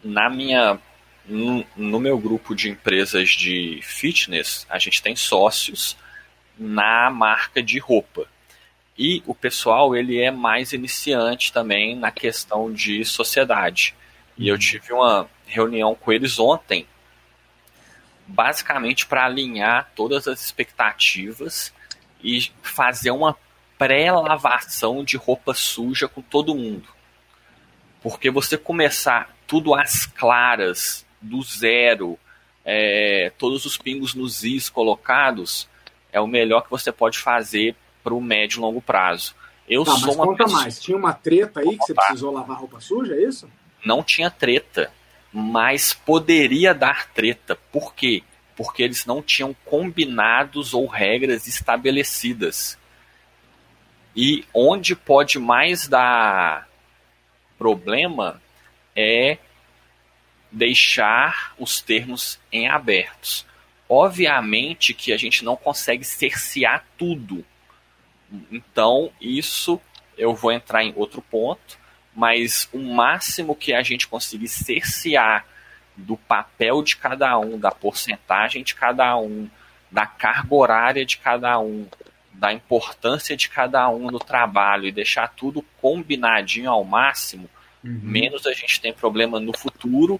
na 0.04 0.30
minha 0.30 0.80
no, 1.26 1.66
no, 1.76 2.00
meu 2.00 2.18
grupo 2.18 2.56
de 2.56 2.70
empresas 2.70 3.30
de 3.30 3.80
fitness, 3.84 4.66
a 4.70 4.80
gente 4.80 5.02
tem 5.02 5.16
sócios 5.16 5.98
na 6.58 7.10
marca 7.10 7.62
de 7.62 7.80
roupa. 7.80 8.28
E 8.98 9.24
o 9.26 9.34
pessoal 9.34 9.96
ele 9.96 10.20
é 10.20 10.30
mais 10.30 10.74
iniciante 10.74 11.52
também 11.52 11.96
na 11.96 12.12
questão 12.12 12.72
de 12.72 13.04
sociedade. 13.06 13.96
E 14.38 14.48
eu 14.48 14.58
tive 14.58 14.94
uma 14.94 15.30
reunião 15.46 15.96
com 15.96 16.12
eles 16.12 16.40
ontem, 16.40 16.88
basicamente 18.28 19.06
para 19.06 19.26
alinhar 19.26 19.92
todas 19.96 20.28
as 20.28 20.44
expectativas 20.44 21.74
e 22.24 22.52
fazer 22.62 23.12
uma 23.12 23.38
pré-lavação 23.78 25.04
de 25.04 25.18
roupa 25.18 25.54
suja 25.54 26.08
com 26.08 26.22
todo 26.22 26.56
mundo. 26.56 26.88
Porque 28.02 28.30
você 28.30 28.58
começar 28.58 29.36
tudo 29.48 29.76
às 29.76 30.06
claras, 30.06 31.06
do 31.22 31.42
zero, 31.44 32.18
é, 32.66 33.32
todos 33.38 33.66
os 33.66 33.78
pingos 33.78 34.14
nos 34.14 34.44
is 34.44 34.70
colocados, 34.70 35.68
é 36.12 36.20
o 36.20 36.28
melhor 36.28 36.64
que 36.64 36.72
você 36.72 36.92
pode 36.92 37.18
fazer 37.18 37.76
para 38.04 38.14
o 38.14 38.22
médio 38.22 38.60
e 38.60 38.62
longo 38.62 38.82
prazo. 38.82 39.36
Eu 39.68 39.86
tá, 39.86 39.96
sou 39.96 40.14
uma 40.14 40.26
conta 40.26 40.44
pessoa... 40.44 40.62
mais. 40.62 40.80
Tinha 40.80 40.98
uma 40.98 41.14
treta 41.14 41.62
aí 41.62 41.78
que 41.78 41.86
você 41.86 41.94
precisou 41.94 42.34
lavar 42.34 42.58
roupa 42.58 42.80
suja, 42.82 43.16
é 43.16 43.24
isso? 43.24 43.50
Não 43.86 44.04
tinha 44.04 44.30
treta, 44.30 44.92
mas 45.32 45.94
poderia 45.94 46.74
dar 46.74 47.08
treta. 47.12 47.56
Por 47.72 47.94
quê? 47.94 48.24
Porque 48.56 48.84
eles 48.84 49.06
não 49.06 49.22
tinham 49.22 49.56
combinados 49.66 50.74
ou 50.74 50.86
regras 50.86 51.48
estabelecidas. 51.48 52.78
E 54.16 54.44
onde 54.54 54.96
pode 54.96 55.40
mais 55.40 55.88
dar 55.88 56.68
problema 57.58 58.42
é 58.96 59.38
deixar 60.52 61.54
os 61.58 61.82
termos 61.82 62.40
em 62.52 62.68
abertos. 62.68 63.46
Obviamente 63.88 64.94
que 64.94 65.14
a 65.14 65.18
gente 65.18 65.44
não 65.44 65.56
consegue 65.56 66.04
cercear 66.04 66.86
tudo. 66.98 67.46
Então, 68.52 69.12
isso 69.20 69.80
eu 70.18 70.34
vou 70.34 70.52
entrar 70.52 70.84
em 70.84 70.94
outro 70.96 71.22
ponto, 71.22 71.78
mas 72.16 72.70
o 72.74 72.80
máximo 72.80 73.56
que 73.56 73.74
a 73.74 73.82
gente 73.82 74.08
conseguir 74.08 74.48
cercear 74.48 75.46
do 75.96 76.18
papel 76.18 76.82
de 76.82 76.96
cada 76.96 77.38
um, 77.40 77.58
da 77.58 77.72
porcentagem 77.72 78.64
de 78.64 78.76
cada 78.76 79.18
um, 79.18 79.50
da 79.92 80.06
carga 80.06 80.56
horária 80.56 81.06
de 81.06 81.18
cada 81.18 81.60
um, 81.60 81.88
da 82.34 82.54
importância 82.54 83.36
de 83.36 83.50
cada 83.50 83.90
um 83.90 84.10
no 84.10 84.20
trabalho 84.20 84.86
e 84.86 84.92
deixar 84.92 85.28
tudo 85.28 85.66
combinadinho 85.82 86.72
ao 86.72 86.84
máximo, 86.84 87.50
uhum. 87.84 88.00
menos 88.04 88.46
a 88.46 88.54
gente 88.54 88.80
tem 88.82 88.94
problema 88.94 89.40
no 89.40 89.56
futuro. 89.58 90.20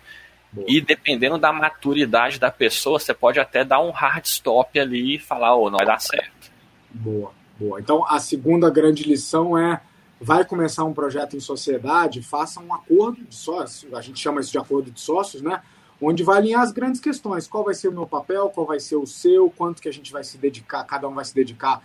Boa. 0.52 0.66
E 0.70 0.82
dependendo 0.82 1.38
da 1.38 1.54
maturidade 1.54 2.38
da 2.38 2.52
pessoa, 2.52 3.00
você 3.00 3.14
pode 3.14 3.40
até 3.40 3.64
dar 3.64 3.80
um 3.80 3.92
hard 3.92 4.26
stop 4.26 4.78
ali 4.78 5.16
e 5.16 5.20
falar, 5.20 5.56
ô, 5.56 5.64
oh, 5.64 5.70
não 5.70 5.78
vai 5.78 5.88
dar 5.88 6.00
certo. 6.00 6.52
Boa, 6.90 7.32
boa. 7.58 7.80
Então 7.80 8.06
a 8.06 8.20
segunda 8.20 8.70
grande 8.70 9.04
lição 9.04 9.58
é 9.58 9.80
vai 10.20 10.46
começar 10.46 10.84
um 10.84 10.94
projeto 10.94 11.36
em 11.36 11.40
sociedade, 11.40 12.22
faça 12.22 12.60
um 12.60 12.74
acordo 12.74 13.24
de 13.24 13.34
sócios, 13.34 13.92
a 13.94 14.02
gente 14.02 14.20
chama 14.20 14.40
isso 14.40 14.52
de 14.52 14.58
acordo 14.58 14.92
de 14.92 15.00
sócios, 15.00 15.42
né? 15.42 15.62
Onde 16.00 16.24
vai 16.24 16.38
alinhar 16.38 16.62
as 16.62 16.72
grandes 16.72 17.00
questões. 17.00 17.48
Qual 17.48 17.64
vai 17.64 17.74
ser 17.74 17.88
o 17.88 17.92
meu 17.92 18.06
papel, 18.06 18.50
qual 18.50 18.66
vai 18.66 18.80
ser 18.80 18.98
o 18.98 19.06
seu, 19.06 19.50
quanto 19.50 19.82
que 19.82 19.88
a 19.88 19.94
gente 19.94 20.12
vai 20.12 20.24
se 20.24 20.38
dedicar, 20.38 20.84
cada 20.84 21.08
um 21.08 21.14
vai 21.14 21.26
se 21.26 21.34
dedicar 21.34 21.82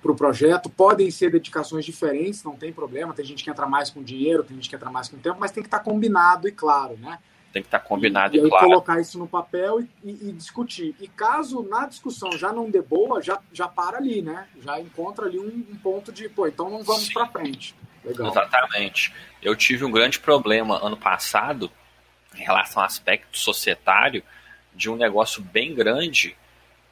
para 0.00 0.12
o 0.12 0.16
projeto. 0.16 0.70
Podem 0.70 1.10
ser 1.10 1.30
dedicações 1.30 1.84
diferentes, 1.84 2.42
não 2.42 2.56
tem 2.56 2.72
problema. 2.72 3.14
Tem 3.14 3.24
gente 3.24 3.44
que 3.44 3.50
entra 3.50 3.66
mais 3.66 3.90
com 3.90 4.02
dinheiro, 4.02 4.44
tem 4.44 4.56
gente 4.56 4.68
que 4.68 4.76
entra 4.76 4.90
mais 4.90 5.08
com 5.08 5.18
tempo, 5.18 5.38
mas 5.38 5.50
tem 5.50 5.62
que 5.62 5.68
estar 5.68 5.78
tá 5.78 5.84
combinado 5.84 6.48
e 6.48 6.52
claro, 6.52 6.96
né? 6.96 7.18
Tem 7.52 7.62
que 7.62 7.68
estar 7.68 7.80
tá 7.80 7.84
combinado 7.84 8.36
e, 8.36 8.40
e, 8.40 8.46
e 8.46 8.48
claro. 8.48 8.66
colocar 8.66 9.00
isso 9.00 9.18
no 9.18 9.26
papel 9.26 9.80
e, 9.80 9.88
e, 10.04 10.28
e, 10.28 10.32
discutir. 10.32 10.94
E 11.00 11.08
caso 11.08 11.62
na 11.62 11.86
discussão 11.86 12.32
já 12.32 12.52
não 12.52 12.70
dê 12.70 12.80
boa, 12.80 13.20
já, 13.20 13.40
já 13.52 13.66
para 13.66 13.98
ali, 13.98 14.22
né? 14.22 14.46
Já 14.62 14.80
encontra 14.80 15.26
ali 15.26 15.38
um, 15.38 15.66
um 15.70 15.76
ponto 15.76 16.12
de, 16.12 16.28
pô, 16.28 16.46
então 16.46 16.70
não 16.70 16.82
vamos 16.82 17.12
para 17.12 17.26
frente. 17.26 17.74
Legal. 18.04 18.28
Exatamente. 18.28 19.12
Eu 19.42 19.54
tive 19.56 19.84
um 19.84 19.90
grande 19.90 20.18
problema 20.18 20.84
ano 20.84 20.96
passado 20.96 21.70
em 22.34 22.42
relação 22.42 22.82
ao 22.82 22.86
aspecto 22.86 23.36
societário 23.36 24.22
de 24.74 24.88
um 24.88 24.96
negócio 24.96 25.42
bem 25.42 25.74
grande, 25.74 26.36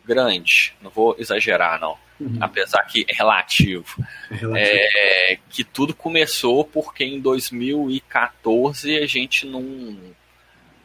grande, 0.09 0.75
não 0.81 0.91
vou 0.91 1.15
exagerar 1.19 1.79
não, 1.79 1.97
uhum. 2.19 2.39
apesar 2.41 2.83
que 2.85 3.05
é 3.07 3.15
relativo, 3.15 4.03
é 4.31 4.35
relativo. 4.35 4.59
É, 4.59 5.39
que 5.51 5.63
tudo 5.63 5.95
começou 5.95 6.65
porque 6.65 7.05
em 7.05 7.21
2014 7.21 8.97
a 8.97 9.07
gente 9.07 9.47
não, 9.47 9.97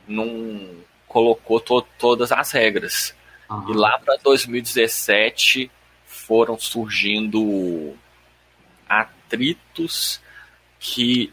não 0.06 0.70
colocou 1.08 1.62
to 1.62 1.82
todas 1.98 2.32
as 2.34 2.52
regras. 2.52 3.16
Uhum. 3.50 3.72
E 3.72 3.78
lá 3.78 3.98
para 3.98 4.18
2017 4.18 5.72
foram 6.06 6.60
surgindo 6.60 7.96
atritos 8.88 10.22
que 10.80 11.32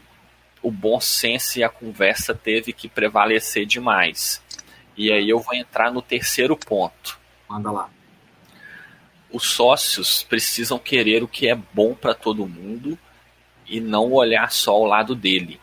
o 0.63 0.71
bom 0.71 1.01
senso 1.01 1.59
e 1.59 1.63
a 1.63 1.69
conversa 1.69 2.33
teve 2.33 2.71
que 2.71 2.87
prevalecer 2.87 3.65
demais. 3.65 4.41
E 4.95 5.11
aí 5.11 5.29
eu 5.29 5.39
vou 5.39 5.55
entrar 5.55 5.91
no 5.91 6.01
terceiro 6.01 6.55
ponto. 6.55 7.20
Manda 7.51 7.69
lá. 7.69 7.89
Os 9.29 9.43
sócios 9.43 10.23
precisam 10.23 10.79
querer 10.79 11.21
o 11.21 11.27
que 11.27 11.49
é 11.49 11.55
bom 11.55 11.93
para 11.93 12.13
todo 12.13 12.47
mundo 12.47 12.97
e 13.67 13.81
não 13.81 14.13
olhar 14.13 14.49
só 14.53 14.79
o 14.79 14.85
lado 14.85 15.13
dele. 15.13 15.59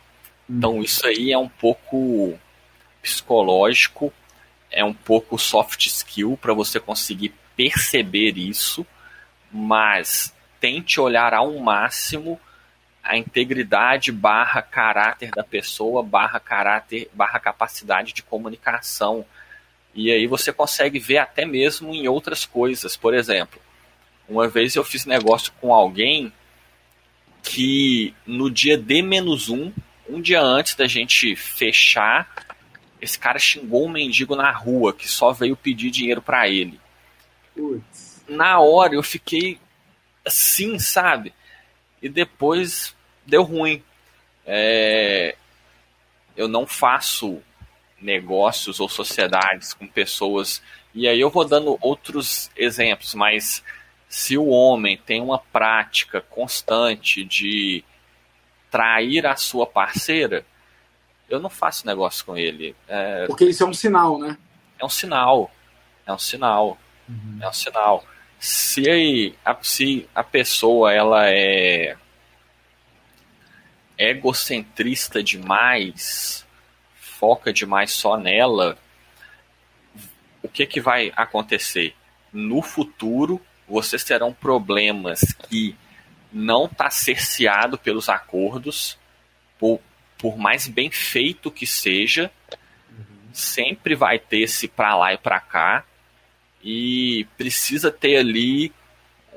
Hum. 0.48 0.58
Então 0.58 0.82
isso 0.82 1.06
aí 1.06 1.32
é 1.32 1.38
um 1.38 1.48
pouco 1.48 2.38
psicológico, 3.00 4.12
é 4.70 4.84
um 4.84 4.92
pouco 4.92 5.38
soft 5.38 5.86
skill 5.86 6.38
para 6.38 6.52
você 6.52 6.78
conseguir 6.78 7.34
perceber 7.56 8.36
isso, 8.36 8.86
mas 9.50 10.34
tente 10.60 11.00
olhar 11.00 11.32
ao 11.32 11.58
máximo 11.58 12.38
a 13.02 13.16
integridade 13.16 14.12
barra 14.12 14.60
caráter 14.60 15.30
da 15.30 15.42
pessoa, 15.42 16.02
barra 16.02 16.38
caráter, 16.38 17.08
barra 17.14 17.40
capacidade 17.40 18.12
de 18.12 18.22
comunicação. 18.22 19.24
E 19.94 20.12
aí 20.12 20.26
você 20.26 20.52
consegue 20.52 20.98
ver 20.98 21.18
até 21.18 21.44
mesmo 21.44 21.94
em 21.94 22.06
outras 22.08 22.44
coisas. 22.44 22.96
Por 22.96 23.14
exemplo, 23.14 23.60
uma 24.28 24.46
vez 24.46 24.76
eu 24.76 24.84
fiz 24.84 25.06
negócio 25.06 25.52
com 25.60 25.72
alguém 25.72 26.32
que 27.42 28.14
no 28.26 28.50
dia 28.50 28.76
D 28.76 29.02
menos 29.02 29.48
um, 29.48 29.72
um 30.08 30.20
dia 30.20 30.40
antes 30.40 30.74
da 30.74 30.86
gente 30.86 31.34
fechar, 31.34 32.46
esse 33.00 33.18
cara 33.18 33.38
xingou 33.38 33.86
um 33.86 33.90
mendigo 33.90 34.36
na 34.36 34.50
rua 34.50 34.92
que 34.92 35.08
só 35.08 35.32
veio 35.32 35.56
pedir 35.56 35.90
dinheiro 35.90 36.20
para 36.20 36.48
ele. 36.48 36.80
Na 38.28 38.60
hora 38.60 38.94
eu 38.94 39.02
fiquei 39.02 39.58
assim, 40.24 40.78
sabe? 40.78 41.32
E 42.02 42.08
depois 42.08 42.94
deu 43.26 43.42
ruim. 43.42 43.82
É, 44.46 45.34
eu 46.36 46.48
não 46.48 46.66
faço 46.66 47.42
negócios 48.00 48.80
ou 48.80 48.88
sociedades 48.88 49.72
com 49.72 49.86
pessoas. 49.86 50.62
E 50.94 51.08
aí 51.08 51.20
eu 51.20 51.30
vou 51.30 51.44
dando 51.44 51.78
outros 51.80 52.50
exemplos, 52.56 53.14
mas 53.14 53.62
se 54.08 54.38
o 54.38 54.46
homem 54.46 54.96
tem 54.96 55.20
uma 55.20 55.38
prática 55.38 56.20
constante 56.20 57.24
de 57.24 57.84
trair 58.70 59.26
a 59.26 59.36
sua 59.36 59.66
parceira, 59.66 60.44
eu 61.28 61.40
não 61.40 61.50
faço 61.50 61.86
negócio 61.86 62.24
com 62.24 62.36
ele. 62.36 62.74
É, 62.86 63.26
Porque 63.26 63.44
isso 63.44 63.62
é 63.62 63.66
um 63.66 63.74
sinal, 63.74 64.18
né? 64.18 64.36
É 64.78 64.84
um 64.84 64.88
sinal. 64.88 65.50
É 66.06 66.12
um 66.12 66.18
sinal. 66.18 66.78
Uhum. 67.08 67.38
É 67.40 67.48
um 67.48 67.52
sinal 67.52 68.04
se 68.38 68.84
a, 69.44 69.56
se 69.62 70.08
a 70.14 70.22
pessoa 70.22 70.92
ela 70.92 71.28
é 71.28 71.96
egocentrista 73.96 75.22
demais, 75.22 76.46
foca 77.18 77.52
demais 77.52 77.92
só 77.92 78.16
nela, 78.16 78.78
o 80.42 80.48
que, 80.48 80.64
que 80.64 80.80
vai 80.80 81.12
acontecer? 81.16 81.94
No 82.32 82.62
futuro, 82.62 83.40
vocês 83.68 84.04
terão 84.04 84.32
problemas 84.32 85.20
que 85.48 85.76
não 86.32 86.66
está 86.66 86.90
cerceado 86.90 87.76
pelos 87.76 88.08
acordos, 88.08 88.96
por, 89.58 89.80
por 90.16 90.38
mais 90.38 90.68
bem 90.68 90.90
feito 90.90 91.50
que 91.50 91.66
seja, 91.66 92.30
uhum. 92.90 93.04
sempre 93.32 93.94
vai 93.96 94.18
ter 94.18 94.42
esse 94.42 94.68
para 94.68 94.96
lá 94.96 95.12
e 95.12 95.18
para 95.18 95.40
cá, 95.40 95.84
e 96.62 97.26
precisa 97.36 97.90
ter 97.90 98.16
ali 98.16 98.72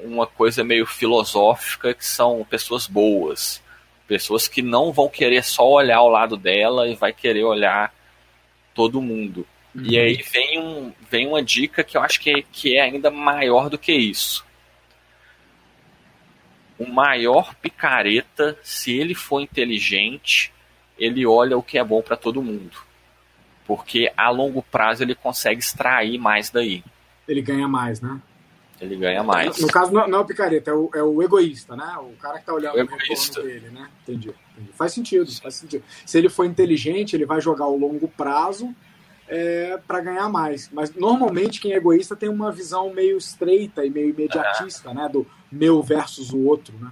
uma 0.03 0.27
coisa 0.27 0.63
meio 0.63 0.85
filosófica 0.85 1.93
que 1.93 2.05
são 2.05 2.45
pessoas 2.49 2.85
boas, 2.87 3.61
pessoas 4.11 4.45
que 4.45 4.61
não 4.61 4.91
vão 4.91 5.07
querer 5.07 5.41
só 5.41 5.65
olhar 5.65 6.01
o 6.01 6.09
lado 6.09 6.35
dela 6.35 6.85
e 6.85 6.95
vai 6.95 7.13
querer 7.13 7.45
olhar 7.45 7.93
todo 8.75 9.01
mundo. 9.01 9.47
Uhum. 9.73 9.85
E 9.85 9.97
aí 9.97 10.21
vem, 10.21 10.59
um, 10.59 10.91
vem 11.09 11.25
uma 11.25 11.41
dica 11.41 11.81
que 11.81 11.95
eu 11.95 12.01
acho 12.01 12.19
que 12.19 12.29
é, 12.29 12.41
que 12.51 12.77
é 12.77 12.81
ainda 12.81 13.09
maior 13.09 13.69
do 13.69 13.77
que 13.77 13.93
isso. 13.93 14.45
O 16.77 16.85
maior 16.85 17.55
picareta, 17.55 18.59
se 18.61 18.99
ele 18.99 19.15
for 19.15 19.39
inteligente, 19.39 20.51
ele 20.99 21.25
olha 21.25 21.57
o 21.57 21.63
que 21.63 21.77
é 21.77 21.83
bom 21.83 22.01
para 22.01 22.17
todo 22.17 22.43
mundo. 22.43 22.77
Porque 23.65 24.11
a 24.17 24.29
longo 24.29 24.61
prazo 24.61 25.03
ele 25.03 25.15
consegue 25.15 25.61
extrair 25.61 26.17
mais 26.17 26.49
daí 26.49 26.83
ele 27.31 27.41
ganha 27.41 27.67
mais, 27.67 28.01
né? 28.01 28.19
Ele 28.81 28.95
ganha 28.95 29.21
mais. 29.21 29.59
No 29.59 29.67
caso, 29.67 29.91
não, 29.91 30.01
é 30.01 30.17
o 30.17 30.25
picareta, 30.25 30.71
é 30.71 30.73
o, 30.73 30.89
é 30.95 31.03
o 31.03 31.21
egoísta, 31.21 31.75
né? 31.75 31.95
O 31.99 32.15
cara 32.19 32.39
que 32.39 32.45
tá 32.45 32.53
olhando 32.53 32.75
o, 32.77 32.81
o 32.81 32.97
retorno 32.97 33.43
dele, 33.43 33.69
né? 33.69 33.87
Entendi, 34.01 34.33
entendi, 34.53 34.71
Faz 34.73 34.91
sentido, 34.91 35.31
faz 35.39 35.55
sentido. 35.55 35.83
Se 36.03 36.17
ele 36.17 36.29
for 36.29 36.45
inteligente, 36.45 37.15
ele 37.15 37.25
vai 37.25 37.39
jogar 37.39 37.67
o 37.67 37.77
longo 37.77 38.07
prazo 38.07 38.75
é, 39.27 39.79
para 39.87 40.01
ganhar 40.01 40.27
mais. 40.29 40.67
Mas 40.73 40.95
normalmente 40.95 41.61
quem 41.61 41.73
é 41.73 41.77
egoísta 41.77 42.15
tem 42.15 42.27
uma 42.27 42.51
visão 42.51 42.91
meio 42.91 43.19
estreita 43.19 43.85
e 43.85 43.89
meio 43.91 44.09
imediatista, 44.09 44.89
é. 44.89 44.93
né? 44.95 45.07
Do 45.07 45.27
meu 45.51 45.83
versus 45.83 46.31
o 46.31 46.39
outro, 46.39 46.75
né? 46.79 46.91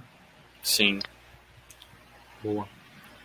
Sim. 0.62 1.00
Boa. 2.40 2.68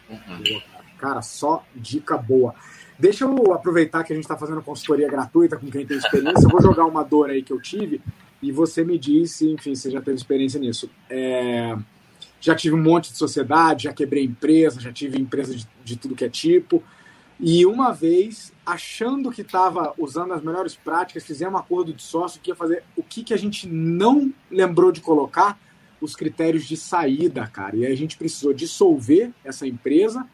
Uhum. 0.09 0.43
Boa. 0.43 0.63
Cara, 0.97 1.21
só 1.21 1.63
dica 1.75 2.17
boa. 2.17 2.55
Deixa 2.97 3.25
eu 3.25 3.53
aproveitar 3.53 4.03
que 4.03 4.11
a 4.11 4.15
gente 4.15 4.25
está 4.25 4.37
fazendo 4.37 4.63
consultoria 4.63 5.07
gratuita 5.07 5.55
com 5.57 5.69
quem 5.69 5.85
tem 5.85 5.97
experiência. 5.97 6.45
Eu 6.45 6.49
vou 6.49 6.61
jogar 6.61 6.85
uma 6.85 7.03
dor 7.03 7.29
aí 7.29 7.43
que 7.43 7.53
eu 7.53 7.61
tive 7.61 8.01
e 8.45 8.51
você 8.51 8.83
me 8.83 8.99
disse, 8.99 9.49
enfim, 9.49 9.73
você 9.73 9.89
já 9.89 9.99
teve 9.99 10.17
experiência 10.17 10.59
nisso. 10.59 10.87
É, 11.09 11.75
já 12.39 12.53
tive 12.53 12.75
um 12.75 12.83
monte 12.83 13.11
de 13.11 13.17
sociedade, 13.17 13.85
já 13.85 13.93
quebrei 13.93 14.23
empresa, 14.23 14.79
já 14.79 14.93
tive 14.93 15.19
empresa 15.19 15.55
de, 15.55 15.67
de 15.83 15.95
tudo 15.95 16.13
que 16.13 16.23
é 16.23 16.29
tipo. 16.29 16.83
E 17.39 17.65
uma 17.65 17.91
vez, 17.91 18.53
achando 18.63 19.31
que 19.31 19.41
estava 19.41 19.95
usando 19.97 20.31
as 20.33 20.43
melhores 20.43 20.75
práticas, 20.75 21.25
fizemos 21.25 21.55
um 21.55 21.57
acordo 21.57 21.91
de 21.91 22.03
sócio 22.03 22.39
que 22.39 22.51
ia 22.51 22.55
fazer 22.55 22.83
o 22.95 23.01
que, 23.01 23.23
que 23.23 23.33
a 23.33 23.37
gente 23.37 23.67
não 23.67 24.31
lembrou 24.51 24.91
de 24.91 25.01
colocar, 25.01 25.59
os 25.99 26.15
critérios 26.15 26.65
de 26.65 26.77
saída, 26.77 27.47
cara. 27.47 27.75
E 27.75 27.85
aí 27.85 27.91
a 27.91 27.97
gente 27.97 28.15
precisou 28.15 28.53
dissolver 28.53 29.31
essa 29.43 29.65
empresa 29.65 30.27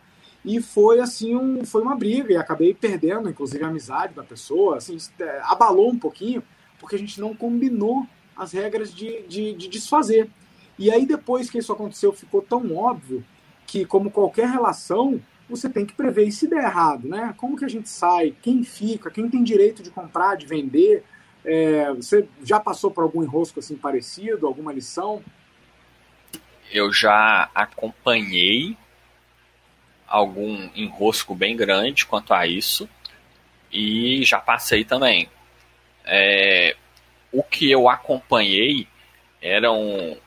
e 0.44 0.62
foi 0.62 1.00
assim 1.00 1.34
um, 1.36 1.64
foi 1.64 1.82
uma 1.82 1.96
briga 1.96 2.34
e 2.34 2.36
acabei 2.36 2.74
perdendo, 2.74 3.30
inclusive 3.30 3.64
a 3.64 3.68
amizade 3.68 4.14
da 4.14 4.24
pessoa, 4.24 4.78
assim, 4.78 4.98
é, 5.20 5.42
abalou 5.46 5.90
um 5.90 5.98
pouquinho 5.98 6.44
porque 6.82 6.96
a 6.96 7.00
gente 7.00 7.22
não 7.22 7.36
combinou 7.36 8.08
as 8.36 8.52
regras 8.52 8.94
de, 8.94 9.22
de, 9.28 9.54
de 9.54 9.68
desfazer. 9.70 10.28
E 10.78 10.92
aí 10.92 11.06
depois 11.06 11.48
que 11.48 11.60
isso 11.60 11.72
aconteceu 11.72 12.12
ficou 12.12 12.42
tão 12.42 12.76
óbvio 12.76 13.24
que 13.68 13.86
como 13.86 14.10
qualquer 14.10 14.50
relação 14.50 15.22
você 15.48 15.70
tem 15.70 15.86
que 15.86 15.94
prever 15.94 16.28
e 16.28 16.32
se 16.32 16.48
der 16.48 16.64
errado, 16.64 17.08
né? 17.08 17.36
Como 17.38 17.56
que 17.56 17.64
a 17.64 17.70
gente 17.70 17.88
sai? 17.88 18.34
Quem 18.42 18.64
fica? 18.64 19.12
Quem 19.12 19.30
tem 19.30 19.44
direito 19.44 19.84
de 19.84 19.92
comprar, 19.92 20.36
de 20.36 20.48
vender? 20.48 21.04
É, 21.46 21.94
você 21.94 22.28
já 22.44 22.60
passou 22.60 22.90
por 22.90 23.04
algum 23.04 23.22
enrosco 23.22 23.60
assim 23.60 23.76
parecido, 23.76 24.48
alguma 24.48 24.74
lição? 24.74 25.22
Eu 26.72 26.92
já 26.92 27.52
acompanhei 27.54 28.76
algum 30.08 30.70
enrosco 30.76 31.36
bem 31.36 31.56
grande 31.56 32.08
quanto 32.08 32.34
a 32.34 32.48
isso 32.48 32.90
e 33.72 34.24
já 34.24 34.40
passei 34.40 34.84
também. 34.84 35.30
É, 36.06 36.76
o 37.32 37.44
que 37.44 37.70
eu 37.70 37.88
acompanhei 37.88 38.88
eram 39.42 40.18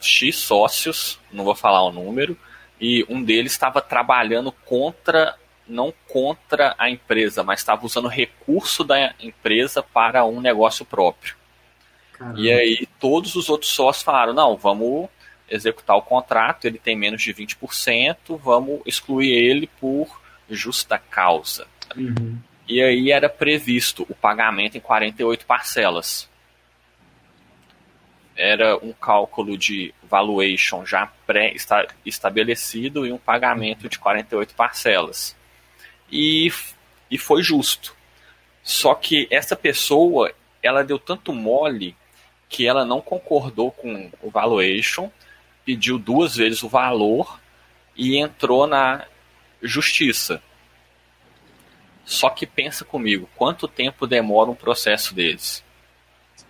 X 0.00 0.36
sócios, 0.36 1.20
não 1.32 1.44
vou 1.44 1.54
falar 1.54 1.82
o 1.82 1.92
número, 1.92 2.38
e 2.80 3.04
um 3.08 3.22
deles 3.22 3.52
estava 3.52 3.80
trabalhando 3.80 4.52
contra, 4.52 5.36
não 5.66 5.92
contra 6.08 6.74
a 6.78 6.90
empresa, 6.90 7.42
mas 7.42 7.60
estava 7.60 7.86
usando 7.86 8.08
recurso 8.08 8.84
da 8.84 9.14
empresa 9.20 9.82
para 9.82 10.24
um 10.24 10.40
negócio 10.40 10.84
próprio. 10.84 11.36
Caramba. 12.12 12.40
E 12.40 12.52
aí 12.52 12.88
todos 12.98 13.34
os 13.36 13.48
outros 13.48 13.70
sócios 13.70 14.04
falaram: 14.04 14.32
não, 14.32 14.56
vamos 14.56 15.08
executar 15.48 15.96
o 15.96 16.02
contrato, 16.02 16.66
ele 16.66 16.78
tem 16.78 16.96
menos 16.96 17.22
de 17.22 17.32
20%, 17.32 18.38
vamos 18.38 18.80
excluir 18.86 19.30
ele 19.30 19.68
por 19.80 20.20
justa 20.48 20.98
causa. 20.98 21.66
Uhum. 21.96 22.38
E 22.66 22.82
aí 22.82 23.10
era 23.10 23.28
previsto 23.28 24.06
o 24.08 24.14
pagamento 24.14 24.76
em 24.76 24.80
48 24.80 25.44
parcelas. 25.46 26.28
Era 28.36 28.76
um 28.78 28.92
cálculo 28.92 29.56
de 29.56 29.94
valuation 30.02 30.84
já 30.84 31.06
pré-estabelecido 31.26 33.06
e 33.06 33.12
um 33.12 33.18
pagamento 33.18 33.88
de 33.88 33.98
48 33.98 34.54
parcelas. 34.54 35.36
E, 36.10 36.50
e 37.10 37.18
foi 37.18 37.42
justo. 37.42 37.94
Só 38.62 38.94
que 38.94 39.28
essa 39.30 39.54
pessoa, 39.54 40.32
ela 40.62 40.82
deu 40.82 40.98
tanto 40.98 41.32
mole 41.32 41.94
que 42.48 42.66
ela 42.66 42.84
não 42.84 43.00
concordou 43.00 43.70
com 43.70 44.10
o 44.22 44.30
valuation 44.30 45.10
pediu 45.64 45.98
duas 45.98 46.36
vezes 46.36 46.62
o 46.62 46.68
valor 46.68 47.40
e 47.96 48.16
entrou 48.18 48.66
na 48.66 49.06
justiça. 49.62 50.42
Só 52.04 52.28
que 52.28 52.46
pensa 52.46 52.84
comigo, 52.84 53.28
quanto 53.34 53.66
tempo 53.66 54.06
demora 54.06 54.50
um 54.50 54.54
processo 54.54 55.14
deles? 55.14 55.64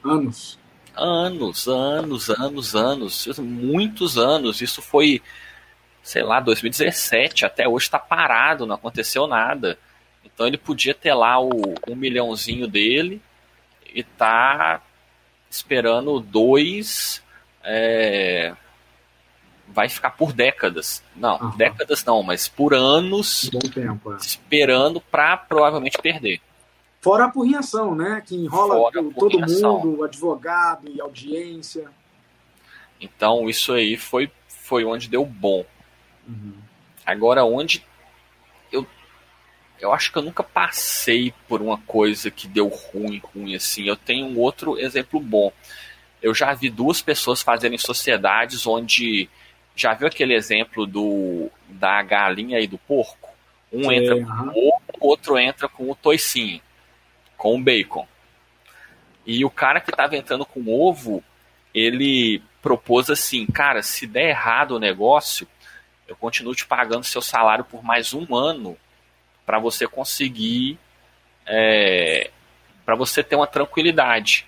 Anos. 0.05 0.59
Anos, 0.97 1.69
anos, 1.69 2.29
anos, 2.31 2.75
anos, 2.75 3.39
muitos 3.39 4.19
anos. 4.19 4.61
Isso 4.61 4.83
foi, 4.83 5.23
sei 6.03 6.23
lá, 6.23 6.41
2017, 6.41 7.45
até 7.45 7.69
hoje 7.69 7.87
está 7.87 7.99
parado, 7.99 8.67
não 8.67 8.75
aconteceu 8.75 9.27
nada. 9.27 9.79
Então 10.25 10.47
ele 10.47 10.59
podia 10.59 10.95
ter 10.95 11.15
lá 11.15 11.41
o 11.41 11.75
um 11.89 11.95
milhãozinho 11.95 12.67
dele 12.67 13.21
e 13.95 14.03
tá 14.03 14.83
esperando 15.49 16.19
dois 16.19 17.23
é, 17.63 18.55
vai 19.69 19.89
ficar 19.89 20.11
por 20.11 20.33
décadas. 20.33 21.03
Não, 21.17 21.39
uhum. 21.41 21.57
décadas 21.57 22.05
não, 22.05 22.23
mas 22.23 22.49
por 22.49 22.75
anos 22.75 23.51
tempo, 23.73 24.13
é. 24.13 24.17
esperando 24.17 25.01
para 25.01 25.37
provavelmente 25.37 25.99
perder. 25.99 26.41
Fora 27.01 27.25
a 27.25 27.27
apurrinhação, 27.27 27.95
né? 27.95 28.23
Que 28.25 28.35
enrola 28.35 28.91
todo 29.15 29.39
mundo, 29.39 30.05
advogado 30.05 30.89
e 30.89 31.01
audiência. 31.01 31.91
Então 33.01 33.49
isso 33.49 33.73
aí 33.73 33.97
foi, 33.97 34.31
foi 34.49 34.85
onde 34.85 35.09
deu 35.09 35.25
bom. 35.27 35.67
Uhum. 36.27 36.55
Agora, 37.05 37.45
onde 37.45 37.85
eu, 38.73 38.87
eu 39.79 39.93
acho 39.93 40.11
que 40.11 40.17
eu 40.17 40.23
nunca 40.23 40.43
passei 40.43 41.35
por 41.47 41.61
uma 41.61 41.77
coisa 41.79 42.31
que 42.31 42.49
deu 42.49 42.69
ruim, 42.69 43.21
ruim 43.35 43.55
assim. 43.55 43.87
Eu 43.87 43.97
tenho 43.97 44.27
um 44.27 44.39
outro 44.39 44.79
exemplo 44.79 45.21
bom. 45.21 45.53
Eu 46.23 46.35
já 46.35 46.55
vi 46.55 46.71
duas 46.71 47.03
pessoas 47.03 47.43
fazerem 47.43 47.77
sociedades 47.77 48.67
onde 48.67 49.29
já 49.75 49.95
viu 49.95 50.07
aquele 50.07 50.35
exemplo 50.35 50.87
do 50.87 51.51
da 51.69 52.03
galinha 52.03 52.61
e 52.61 52.67
do 52.67 52.79
porco? 52.79 53.31
Um 53.73 53.85
Sim, 53.85 53.95
entra 53.95 54.15
com 54.15 54.33
o 54.33 54.69
ovo, 54.69 54.83
o 55.01 55.07
outro 55.07 55.39
entra 55.39 55.69
com 55.69 55.91
o 55.91 55.95
toicinho, 55.95 56.61
com 57.37 57.57
o 57.57 57.61
bacon. 57.61 58.07
E 59.27 59.45
o 59.45 59.51
cara 59.51 59.81
que 59.81 59.91
estava 59.91 60.17
entrando 60.17 60.47
com 60.47 60.61
o 60.61 60.89
ovo, 60.89 61.25
ele 61.75 62.43
propôs 62.63 63.11
assim, 63.11 63.47
cara, 63.47 63.83
se 63.83 64.07
der 64.07 64.31
errado 64.31 64.73
o 64.73 64.79
negócio, 64.79 65.49
eu 66.07 66.15
continuo 66.15 66.55
te 66.55 66.67
pagando 66.67 67.05
seu 67.05 67.21
salário 67.21 67.65
por 67.65 67.83
mais 67.83 68.15
um 68.15 68.35
ano 68.35 68.77
para 69.45 69.59
você 69.59 69.87
conseguir, 69.87 70.79
é, 71.47 72.31
para 72.85 72.95
você 72.95 73.23
ter 73.23 73.37
uma 73.37 73.47
tranquilidade 73.47 74.47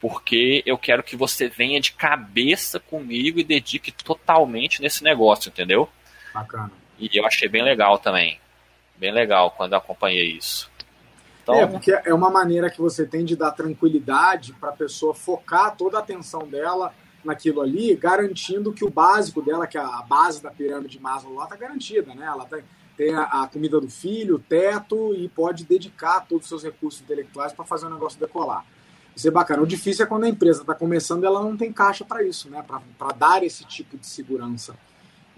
porque 0.00 0.62
eu 0.66 0.76
quero 0.76 1.02
que 1.02 1.16
você 1.16 1.48
venha 1.48 1.80
de 1.80 1.92
cabeça 1.92 2.78
comigo 2.78 3.38
e 3.38 3.44
dedique 3.44 3.90
totalmente 3.90 4.82
nesse 4.82 5.02
negócio, 5.02 5.48
entendeu? 5.48 5.88
Bacana. 6.32 6.72
E 6.98 7.10
eu 7.12 7.26
achei 7.26 7.48
bem 7.48 7.62
legal 7.62 7.98
também. 7.98 8.38
Bem 8.96 9.12
legal 9.12 9.50
quando 9.50 9.74
acompanhei 9.74 10.32
isso. 10.32 10.70
Então, 11.42 11.54
é, 11.54 11.66
porque 11.66 11.92
é 11.92 12.12
uma 12.12 12.30
maneira 12.30 12.68
que 12.68 12.80
você 12.80 13.06
tem 13.06 13.24
de 13.24 13.36
dar 13.36 13.52
tranquilidade 13.52 14.52
para 14.54 14.70
a 14.70 14.72
pessoa 14.72 15.14
focar 15.14 15.76
toda 15.76 15.96
a 15.96 16.00
atenção 16.00 16.40
dela 16.40 16.92
naquilo 17.24 17.60
ali, 17.60 17.94
garantindo 17.94 18.72
que 18.72 18.84
o 18.84 18.90
básico 18.90 19.42
dela, 19.42 19.66
que 19.66 19.78
é 19.78 19.80
a 19.80 20.02
base 20.02 20.42
da 20.42 20.50
pirâmide 20.50 20.96
de 20.96 21.02
Maslow 21.02 21.34
lá, 21.34 21.44
está 21.44 21.56
garantida, 21.56 22.14
né? 22.14 22.26
Ela 22.26 22.46
tem, 22.46 22.64
tem 22.96 23.14
a, 23.14 23.22
a, 23.22 23.48
comida 23.48 23.80
do 23.80 23.88
filho, 23.88 24.36
o 24.36 24.38
teto 24.38 25.14
e 25.14 25.28
pode 25.28 25.64
dedicar 25.64 26.20
todos 26.20 26.44
os 26.44 26.48
seus 26.48 26.64
recursos 26.64 27.00
intelectuais 27.00 27.52
para 27.52 27.64
fazer 27.64 27.86
o 27.86 27.90
negócio 27.90 28.18
decolar. 28.18 28.64
Isso 29.16 29.26
é 29.26 29.30
bacana. 29.30 29.62
O 29.62 29.66
difícil 29.66 30.04
é 30.04 30.08
quando 30.08 30.24
a 30.24 30.28
empresa 30.28 30.60
está 30.60 30.74
começando 30.74 31.24
ela 31.24 31.42
não 31.42 31.56
tem 31.56 31.72
caixa 31.72 32.04
para 32.04 32.22
isso, 32.22 32.50
né? 32.50 32.62
Para 32.98 33.12
dar 33.12 33.42
esse 33.42 33.64
tipo 33.64 33.96
de 33.96 34.06
segurança. 34.06 34.76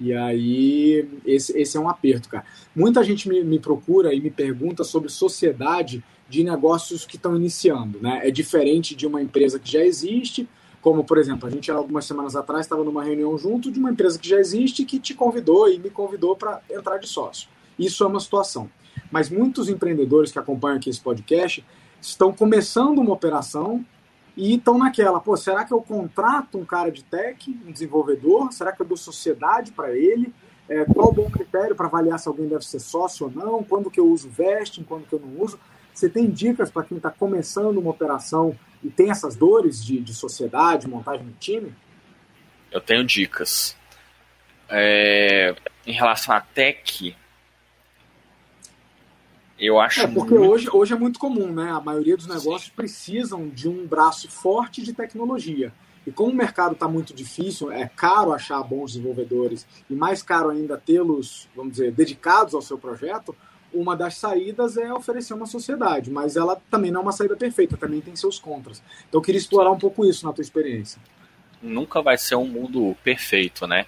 E 0.01 0.13
aí, 0.13 1.09
esse, 1.25 1.57
esse 1.57 1.77
é 1.77 1.81
um 1.81 1.89
aperto, 1.89 2.29
cara. 2.29 2.45
Muita 2.75 3.05
gente 3.05 3.29
me, 3.29 3.43
me 3.45 3.59
procura 3.59 4.13
e 4.13 4.21
me 4.21 4.31
pergunta 4.31 4.83
sobre 4.83 5.09
sociedade 5.09 6.03
de 6.29 6.43
negócios 6.43 7.07
que 7.07 7.17
estão 7.17 7.37
iniciando, 7.37 8.01
né? 8.01 8.21
É 8.25 8.31
diferente 8.31 8.97
de 8.97 9.07
uma 9.07 9.23
empresa 9.23 9.61
que 9.61 9.71
já 9.71 9.85
existe, 9.85 10.49
como, 10.81 11.05
por 11.05 11.17
exemplo, 11.17 11.49
a 11.49 11.51
gente 11.51 11.71
algumas 11.71 12.05
semanas 12.05 12.35
atrás 12.35 12.67
estava 12.67 12.83
numa 12.83 13.03
reunião 13.03 13.37
junto 13.39 13.71
de 13.71 13.79
uma 13.79 13.91
empresa 13.91 14.19
que 14.19 14.29
já 14.29 14.39
existe 14.39 14.85
que 14.85 14.99
te 14.99 15.15
convidou 15.15 15.69
e 15.69 15.79
me 15.79 15.91
convidou 15.91 16.37
para 16.37 16.61
entrar 16.69 16.99
de 16.99 17.07
sócio. 17.07 17.49
Isso 17.79 18.03
é 18.03 18.07
uma 18.07 18.21
situação. 18.21 18.69
Mas 19.11 19.31
muitos 19.31 19.69
empreendedores 19.69 20.33
que 20.33 20.39
acompanham 20.39 20.77
aqui 20.77 20.91
esse 20.91 21.01
podcast 21.01 21.65
estão 22.01 22.33
começando 22.33 22.99
uma 22.99 23.13
operação 23.13 23.85
e 24.37 24.55
estão 24.55 24.79
naquela, 24.79 25.21
pô, 25.21 25.37
será 25.37 25.65
que 25.65 25.73
eu 25.73 25.83
contrato 25.83 26.59
um 26.59 26.65
cara 26.65 26.93
de 26.93 27.03
tech, 27.03 27.51
um 27.67 27.73
desenvolvedor? 27.73 28.53
Será 28.53 28.73
que 28.73 28.81
eu 28.81 28.87
dou 28.87 28.97
sociedade 28.97 29.73
para 29.73 29.97
ele? 29.97 30.33
É, 30.69 30.85
qual 30.85 31.09
o 31.09 31.13
bom 31.13 31.31
critério 31.31 31.75
para 31.75 31.87
avaliar 31.87 32.19
se 32.19 32.29
alguém 32.29 32.47
deve 32.47 32.65
ser 32.65 32.79
sócio 32.79 33.27
ou 33.27 33.33
não? 33.33 33.65
Quando 33.65 33.91
que 33.91 33.99
eu 33.99 34.07
uso 34.07 34.29
vesting, 34.29 34.85
quando 34.85 35.07
que 35.07 35.15
eu 35.15 35.19
não 35.19 35.43
uso? 35.43 35.59
Você 35.93 36.09
tem 36.09 36.31
dicas 36.31 36.71
para 36.71 36.85
quem 36.85 36.99
está 36.99 37.11
começando 37.11 37.79
uma 37.79 37.91
operação 37.91 38.57
e 38.85 38.89
tem 38.89 39.11
essas 39.11 39.35
dores 39.35 39.85
de, 39.85 39.99
de 39.99 40.15
sociedade, 40.15 40.87
montagem 40.87 41.27
de 41.27 41.35
time? 41.35 41.75
Eu 42.71 42.81
tenho 42.81 43.05
dicas. 43.05 43.77
É, 44.69 45.57
em 45.85 45.93
relação 45.93 46.35
à 46.35 46.41
tech, 46.41 47.17
eu 49.59 49.81
acho. 49.81 50.01
É, 50.03 50.07
porque 50.07 50.35
muito... 50.35 50.51
hoje, 50.51 50.69
hoje 50.73 50.93
é 50.95 50.97
muito 50.97 51.19
comum, 51.19 51.53
né? 51.53 51.71
A 51.71 51.81
maioria 51.81 52.17
dos 52.17 52.27
negócios 52.27 52.67
Sim. 52.67 52.73
precisam 52.77 53.49
de 53.49 53.69
um 53.69 53.87
braço 53.87 54.31
forte 54.31 54.83
de 54.83 54.93
tecnologia. 54.93 55.73
E 56.07 56.11
como 56.11 56.31
o 56.31 56.35
mercado 56.35 56.73
está 56.73 56.89
muito 56.89 57.13
difícil, 57.13 57.71
é 57.71 57.91
caro 57.95 58.33
achar 58.33 58.63
bons 58.63 58.93
desenvolvedores 58.93 59.67
e 59.91 59.95
mais 59.95 60.23
caro 60.23 60.49
ainda 60.49 60.79
tê-los, 60.79 61.49
vamos 61.55 61.73
dizer, 61.73 61.93
dedicados 61.93 62.55
ao 62.55 62.63
seu 62.63 62.79
projeto, 62.79 63.37
uma 63.73 63.95
das 63.95 64.17
saídas 64.17 64.79
é 64.79 64.91
oferecer 64.91 65.35
uma 65.35 65.45
sociedade, 65.45 66.11
mas 66.11 66.37
ela 66.37 66.61
também 66.71 66.91
não 66.91 67.01
é 67.01 67.03
uma 67.03 67.13
saída 67.13 67.37
perfeita, 67.37 67.77
também 67.77 68.01
tem 68.01 68.17
seus 68.17 68.39
contras. 68.39 68.83
Então 69.07 69.19
eu 69.19 69.23
queria 69.23 69.39
explorar 69.39 69.71
um 69.71 69.79
pouco 69.79 70.07
isso 70.07 70.25
na 70.25 70.33
tua 70.33 70.41
experiência. 70.41 70.99
Nunca 71.61 72.01
vai 72.01 72.17
ser 72.17 72.37
um 72.37 72.47
mundo 72.47 72.97
perfeito, 73.05 73.67
né? 73.67 73.85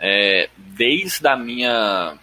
É, 0.00 0.48
desde 0.56 1.26
a 1.26 1.36
minha 1.36 2.16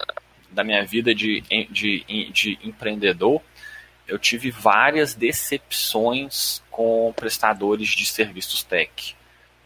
da 0.52 0.62
minha 0.62 0.84
vida 0.84 1.14
de, 1.14 1.42
de, 1.70 2.04
de 2.30 2.58
empreendedor, 2.62 3.42
eu 4.06 4.18
tive 4.18 4.50
várias 4.50 5.14
decepções 5.14 6.62
com 6.70 7.12
prestadores 7.16 7.88
de 7.88 8.04
serviços 8.04 8.62
tech. 8.62 9.16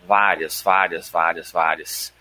Várias, 0.06 0.62
várias, 0.62 1.10
várias, 1.10 1.50
várias. 1.50 2.14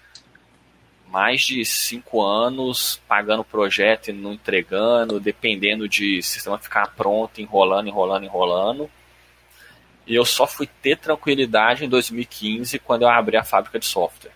mais 1.08 1.42
de 1.42 1.64
cinco 1.64 2.22
anos 2.22 3.00
pagando 3.08 3.44
projeto 3.44 4.10
e 4.10 4.14
não 4.14 4.34
entregando, 4.34 5.20
dependendo 5.20 5.88
de 5.88 6.22
sistema 6.24 6.58
ficar 6.58 6.88
pronto, 6.96 7.40
enrolando, 7.40 7.88
enrolando, 7.88 8.24
enrolando. 8.26 8.90
E 10.08 10.16
eu 10.16 10.26
só 10.26 10.48
fui 10.48 10.68
ter 10.82 10.98
tranquilidade 10.98 11.86
em 11.86 11.90
2015 11.90 12.80
quando 12.80 13.04
eu 13.04 13.10
abri 13.10 13.38
a 13.38 13.44
fábrica 13.44 13.80
de 13.80 13.86
software. 13.86 14.34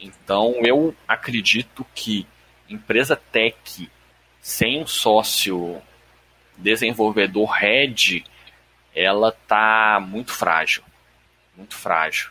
Então 0.00 0.54
eu 0.64 0.94
acredito 1.06 1.86
que 1.94 2.26
empresa 2.72 3.16
tech 3.16 3.90
sem 4.40 4.80
um 4.82 4.86
sócio 4.86 5.80
desenvolvedor 6.56 7.50
head, 7.52 8.24
ela 8.94 9.32
tá 9.32 10.00
muito 10.04 10.32
frágil, 10.32 10.82
muito 11.56 11.76
frágil, 11.76 12.30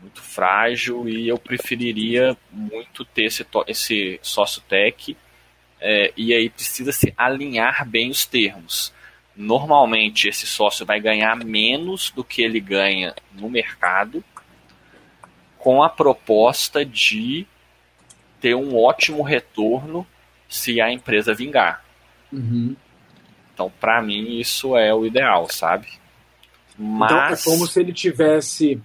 muito 0.00 0.20
frágil 0.20 1.08
e 1.08 1.28
eu 1.28 1.38
preferiria 1.38 2.36
muito 2.50 3.04
ter 3.04 3.24
esse, 3.24 3.46
esse 3.66 4.18
sócio 4.22 4.60
tech 4.62 5.16
é, 5.80 6.12
e 6.16 6.32
aí 6.32 6.50
precisa 6.50 6.92
se 6.92 7.12
alinhar 7.16 7.86
bem 7.88 8.10
os 8.10 8.26
termos. 8.26 8.92
Normalmente 9.36 10.28
esse 10.28 10.46
sócio 10.46 10.86
vai 10.86 11.00
ganhar 11.00 11.36
menos 11.36 12.10
do 12.10 12.22
que 12.22 12.42
ele 12.42 12.60
ganha 12.60 13.14
no 13.32 13.50
mercado 13.50 14.22
com 15.58 15.82
a 15.82 15.88
proposta 15.88 16.84
de 16.84 17.46
ter 18.44 18.54
um 18.54 18.76
ótimo 18.76 19.22
retorno 19.22 20.06
se 20.46 20.78
a 20.78 20.92
empresa 20.92 21.32
vingar. 21.32 21.82
Uhum. 22.30 22.76
Então, 23.54 23.72
para 23.80 24.02
mim, 24.02 24.38
isso 24.38 24.76
é 24.76 24.94
o 24.94 25.06
ideal, 25.06 25.48
sabe? 25.48 25.88
Mas... 26.78 27.10
Então, 27.10 27.24
é 27.24 27.56
como 27.56 27.66
se 27.66 27.80
ele 27.80 27.90
tivesse 27.90 28.78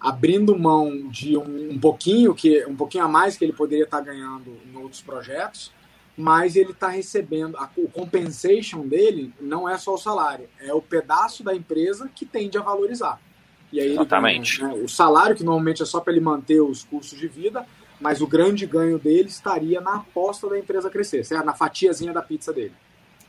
abrindo 0.00 0.58
mão 0.58 1.10
de 1.10 1.36
um, 1.36 1.72
um 1.72 1.78
pouquinho 1.78 2.34
que 2.34 2.64
um 2.64 2.74
pouquinho 2.74 3.04
a 3.04 3.08
mais 3.08 3.36
que 3.36 3.44
ele 3.44 3.52
poderia 3.52 3.84
estar 3.84 4.00
ganhando 4.00 4.58
em 4.66 4.74
outros 4.78 5.02
projetos, 5.02 5.70
mas 6.16 6.56
ele 6.56 6.70
está 6.70 6.88
recebendo 6.88 7.58
a, 7.58 7.68
o 7.76 7.90
compensation 7.90 8.88
dele 8.88 9.30
não 9.38 9.68
é 9.68 9.76
só 9.76 9.92
o 9.92 9.98
salário, 9.98 10.48
é 10.58 10.72
o 10.72 10.80
pedaço 10.80 11.44
da 11.44 11.54
empresa 11.54 12.08
que 12.14 12.24
tende 12.24 12.56
a 12.56 12.62
valorizar. 12.62 13.20
E 13.70 13.78
aí 13.78 13.92
Exatamente. 13.92 14.58
Ganha, 14.58 14.74
né, 14.74 14.82
o 14.82 14.88
salário, 14.88 15.36
que 15.36 15.44
normalmente 15.44 15.82
é 15.82 15.86
só 15.86 16.00
para 16.00 16.14
ele 16.14 16.22
manter 16.22 16.62
os 16.62 16.82
custos 16.84 17.18
de 17.18 17.28
vida, 17.28 17.66
mas 18.02 18.20
o 18.20 18.26
grande 18.26 18.66
ganho 18.66 18.98
dele 18.98 19.28
estaria 19.28 19.80
na 19.80 19.96
aposta 19.96 20.48
da 20.48 20.58
empresa 20.58 20.90
crescer, 20.90 21.24
certo? 21.24 21.46
na 21.46 21.54
fatiazinha 21.54 22.12
da 22.12 22.20
pizza 22.20 22.52
dele. 22.52 22.74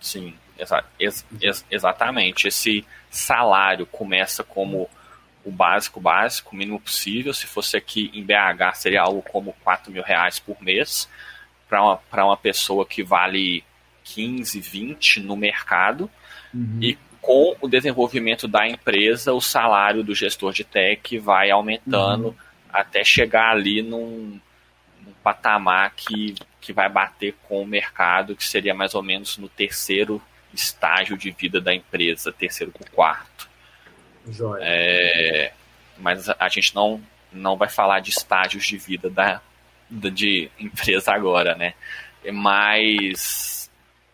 Sim, 0.02 0.34
exa 0.58 0.84
ex 1.00 1.24
ex 1.40 1.64
exatamente. 1.70 2.48
Esse 2.48 2.84
salário 3.10 3.86
começa 3.86 4.44
como 4.44 4.90
o 5.46 5.52
básico, 5.52 6.02
básico, 6.02 6.56
o 6.56 6.58
mínimo 6.58 6.80
possível. 6.80 7.34
Se 7.34 7.46
fosse 7.46 7.78
aqui 7.78 8.10
em 8.16 8.24
BH, 8.24 8.76
seria 8.76 9.04
algo 9.04 9.22
como 9.22 9.56
4 9.64 9.92
mil 9.92 10.02
reais 10.02 10.40
por 10.40 10.60
mês 10.62 11.08
para 11.70 11.84
uma, 11.84 12.26
uma 12.26 12.38
pessoa 12.38 12.86
que 12.86 13.04
vale 13.04 13.64
15, 14.04 14.60
20 14.60 15.20
no 15.22 15.38
mercado. 15.38 16.10
Uhum. 16.52 16.80
E 16.82 16.98
com 17.22 17.56
o 17.62 17.68
desenvolvimento 17.68 18.48
da 18.48 18.68
empresa, 18.68 19.34
o 19.34 19.40
salário 19.40 20.04
do 20.04 20.16
gestor 20.16 20.52
de 20.52 20.64
tech 20.64 21.18
vai 21.20 21.52
aumentando 21.52 22.30
uhum. 22.30 22.36
até 22.72 23.04
chegar 23.04 23.52
ali 23.52 23.82
num, 23.82 24.40
num, 25.06 25.14
patamar 25.24 25.94
que, 25.96 26.36
que 26.60 26.74
vai 26.74 26.90
bater 26.90 27.36
com 27.48 27.62
o 27.62 27.68
mercado, 27.68 28.36
que 28.36 28.46
seria 28.46 28.74
mais 28.74 28.94
ou 28.94 29.02
menos 29.02 29.38
no 29.38 29.48
terceiro 29.48 30.22
estágio 30.54 31.18
de 31.18 31.32
vida 31.32 31.60
da 31.60 31.74
empresa, 31.74 32.32
terceiro 32.32 32.72
para 32.72 32.90
quarto. 32.90 33.50
É, 34.62 35.52
mas 35.98 36.30
a 36.30 36.50
gente 36.50 36.76
não, 36.76 37.02
não 37.32 37.58
vai 37.58 37.70
falar 37.70 38.00
de 38.00 38.12
estágios 38.12 38.66
de 38.66 38.78
vida 38.78 39.10
da, 39.10 39.42
de 39.90 40.50
empresa 40.60 41.12
agora, 41.12 41.56
né? 41.56 41.74
Mas 42.32 43.70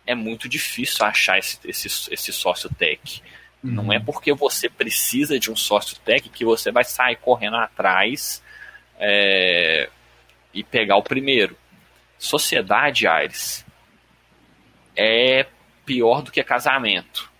é 0.05 0.15
muito 0.15 0.49
difícil 0.49 1.05
achar 1.05 1.37
esse, 1.37 1.59
esse, 1.65 2.13
esse 2.13 2.33
sócio 2.33 2.69
tech. 2.73 3.21
Uhum. 3.63 3.71
Não 3.71 3.93
é 3.93 3.99
porque 3.99 4.33
você 4.33 4.69
precisa 4.69 5.39
de 5.39 5.51
um 5.51 5.55
sócio 5.55 5.97
tech 5.99 6.27
que 6.29 6.45
você 6.45 6.71
vai 6.71 6.83
sair 6.83 7.17
correndo 7.17 7.57
atrás 7.57 8.41
é, 8.99 9.89
e 10.53 10.63
pegar 10.63 10.97
o 10.97 11.03
primeiro. 11.03 11.55
Sociedade, 12.17 13.07
Aires, 13.07 13.65
é 14.95 15.45
pior 15.85 16.21
do 16.21 16.31
que 16.31 16.43
casamento. 16.43 17.31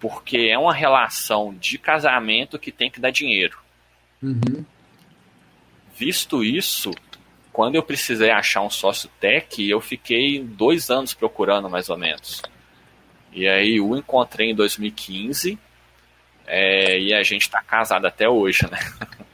Porque 0.00 0.48
é 0.50 0.58
uma 0.58 0.74
relação 0.74 1.54
de 1.54 1.78
casamento 1.78 2.58
que 2.58 2.70
tem 2.70 2.90
que 2.90 3.00
dar 3.00 3.10
dinheiro. 3.10 3.58
Uhum. 4.22 4.64
Visto 5.96 6.44
isso, 6.44 6.90
quando 7.52 7.76
eu 7.76 7.82
precisei 7.82 8.30
achar 8.30 8.62
um 8.62 8.70
sócio 8.70 9.08
tech, 9.20 9.62
eu 9.68 9.80
fiquei 9.80 10.42
dois 10.42 10.90
anos 10.90 11.14
procurando, 11.14 11.70
mais 11.70 11.88
ou 11.88 11.96
menos. 11.96 12.42
E 13.32 13.48
aí 13.48 13.80
o 13.80 13.96
encontrei 13.96 14.50
em 14.50 14.54
2015 14.54 15.58
é, 16.46 17.00
e 17.00 17.14
a 17.14 17.22
gente 17.22 17.42
está 17.42 17.62
casado 17.62 18.06
até 18.06 18.28
hoje, 18.28 18.68
né? 18.70 18.78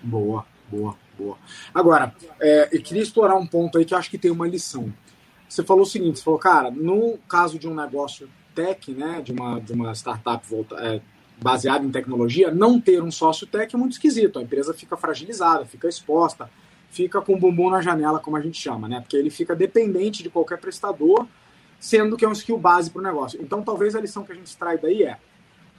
Boa, 0.03 0.47
boa, 0.69 0.97
boa. 1.21 1.39
Agora, 1.75 2.15
é, 2.41 2.69
eu 2.73 2.83
queria 2.83 3.03
explorar 3.03 3.37
um 3.37 3.47
ponto 3.47 3.79
aí 3.79 3.85
que 3.85 3.93
eu 3.93 3.99
acho 3.99 4.11
que 4.11 4.19
tem 4.19 4.31
uma 4.31 4.49
lição. 4.49 4.93
Você 5.49 5.63
falou 5.63 5.83
o 5.83 5.87
seguinte, 5.87 6.19
você 6.19 6.25
falou, 6.25 6.39
cara, 6.39 6.71
no 6.71 7.19
caso 7.29 7.59
de 7.59 7.69
um 7.69 7.75
negócio 7.75 8.29
tech, 8.55 8.93
né, 8.93 9.21
de 9.21 9.33
uma, 9.33 9.61
de 9.61 9.73
uma 9.73 9.93
startup 9.95 10.47
volta, 10.49 10.77
é, 10.77 11.01
baseada 11.43 11.85
em 11.85 11.91
tecnologia, 11.91 12.51
não 12.51 12.81
ter 12.81 13.03
um 13.03 13.11
sócio 13.11 13.47
tech 13.47 13.75
é 13.75 13.79
muito 13.79 13.93
esquisito. 13.93 14.39
A 14.39 14.43
empresa 14.43 14.73
fica 14.73 14.97
fragilizada, 14.97 15.65
fica 15.65 15.89
exposta, 15.89 16.51
fica 16.91 17.21
com 17.21 17.35
o 17.35 17.39
bumbum 17.39 17.71
na 17.71 17.81
janela, 17.81 18.19
como 18.19 18.37
a 18.37 18.41
gente 18.41 18.61
chama, 18.61 18.89
né? 18.89 19.01
Porque 19.01 19.17
ele 19.17 19.31
fica 19.31 19.55
dependente 19.55 20.23
de 20.23 20.31
qualquer 20.31 20.59
prestador, 20.59 21.27
sendo 21.79 22.17
que 22.17 22.25
é 22.25 22.29
um 22.29 22.33
skill 22.33 22.59
base 22.59 22.91
para 22.91 23.01
o 23.01 23.03
negócio. 23.03 23.41
Então, 23.43 23.63
talvez 23.63 23.97
a 23.97 24.01
lição 24.01 24.23
que 24.23 24.33
a 24.33 24.35
gente 24.35 24.47
extrai 24.47 24.79
daí 24.79 25.03
é 25.03 25.19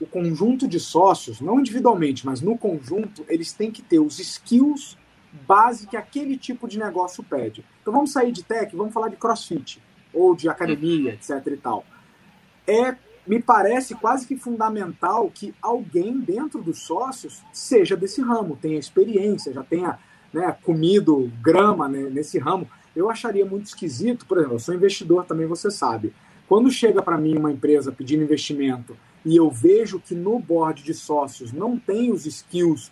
o 0.00 0.06
conjunto 0.06 0.66
de 0.66 0.80
sócios, 0.80 1.40
não 1.40 1.60
individualmente, 1.60 2.26
mas 2.26 2.40
no 2.40 2.58
conjunto, 2.58 3.24
eles 3.28 3.52
têm 3.52 3.70
que 3.70 3.82
ter 3.82 4.00
os 4.00 4.18
skills 4.18 4.98
base 5.46 5.86
que 5.86 5.96
aquele 5.96 6.36
tipo 6.36 6.68
de 6.68 6.78
negócio 6.78 7.24
pede. 7.24 7.64
Então, 7.80 7.92
vamos 7.92 8.12
sair 8.12 8.32
de 8.32 8.42
tech, 8.42 8.74
vamos 8.76 8.92
falar 8.92 9.08
de 9.08 9.16
crossfit, 9.16 9.82
ou 10.12 10.34
de 10.34 10.48
academia, 10.48 11.14
etc 11.14 11.46
e 11.46 11.56
tal. 11.56 11.84
É, 12.66 12.94
me 13.26 13.40
parece 13.40 13.94
quase 13.94 14.26
que 14.26 14.36
fundamental 14.36 15.30
que 15.30 15.54
alguém 15.62 16.18
dentro 16.18 16.60
dos 16.60 16.80
sócios 16.80 17.42
seja 17.52 17.96
desse 17.96 18.20
ramo, 18.20 18.58
tenha 18.60 18.78
experiência, 18.78 19.52
já 19.52 19.62
tenha 19.62 19.98
né, 20.32 20.56
comido 20.62 21.30
grama 21.40 21.88
né, 21.88 22.08
nesse 22.10 22.38
ramo, 22.38 22.68
eu 22.94 23.10
acharia 23.10 23.44
muito 23.44 23.66
esquisito. 23.66 24.26
Por 24.26 24.38
exemplo, 24.38 24.56
eu 24.56 24.60
sou 24.60 24.74
investidor 24.74 25.24
também, 25.24 25.46
você 25.46 25.70
sabe. 25.70 26.12
Quando 26.48 26.70
chega 26.70 27.02
para 27.02 27.16
mim 27.16 27.36
uma 27.36 27.52
empresa 27.52 27.92
pedindo 27.92 28.22
investimento 28.22 28.96
e 29.24 29.36
eu 29.36 29.50
vejo 29.50 30.00
que 30.00 30.14
no 30.14 30.38
board 30.38 30.82
de 30.82 30.92
sócios 30.92 31.52
não 31.52 31.78
tem 31.78 32.12
os 32.12 32.26
skills 32.26 32.90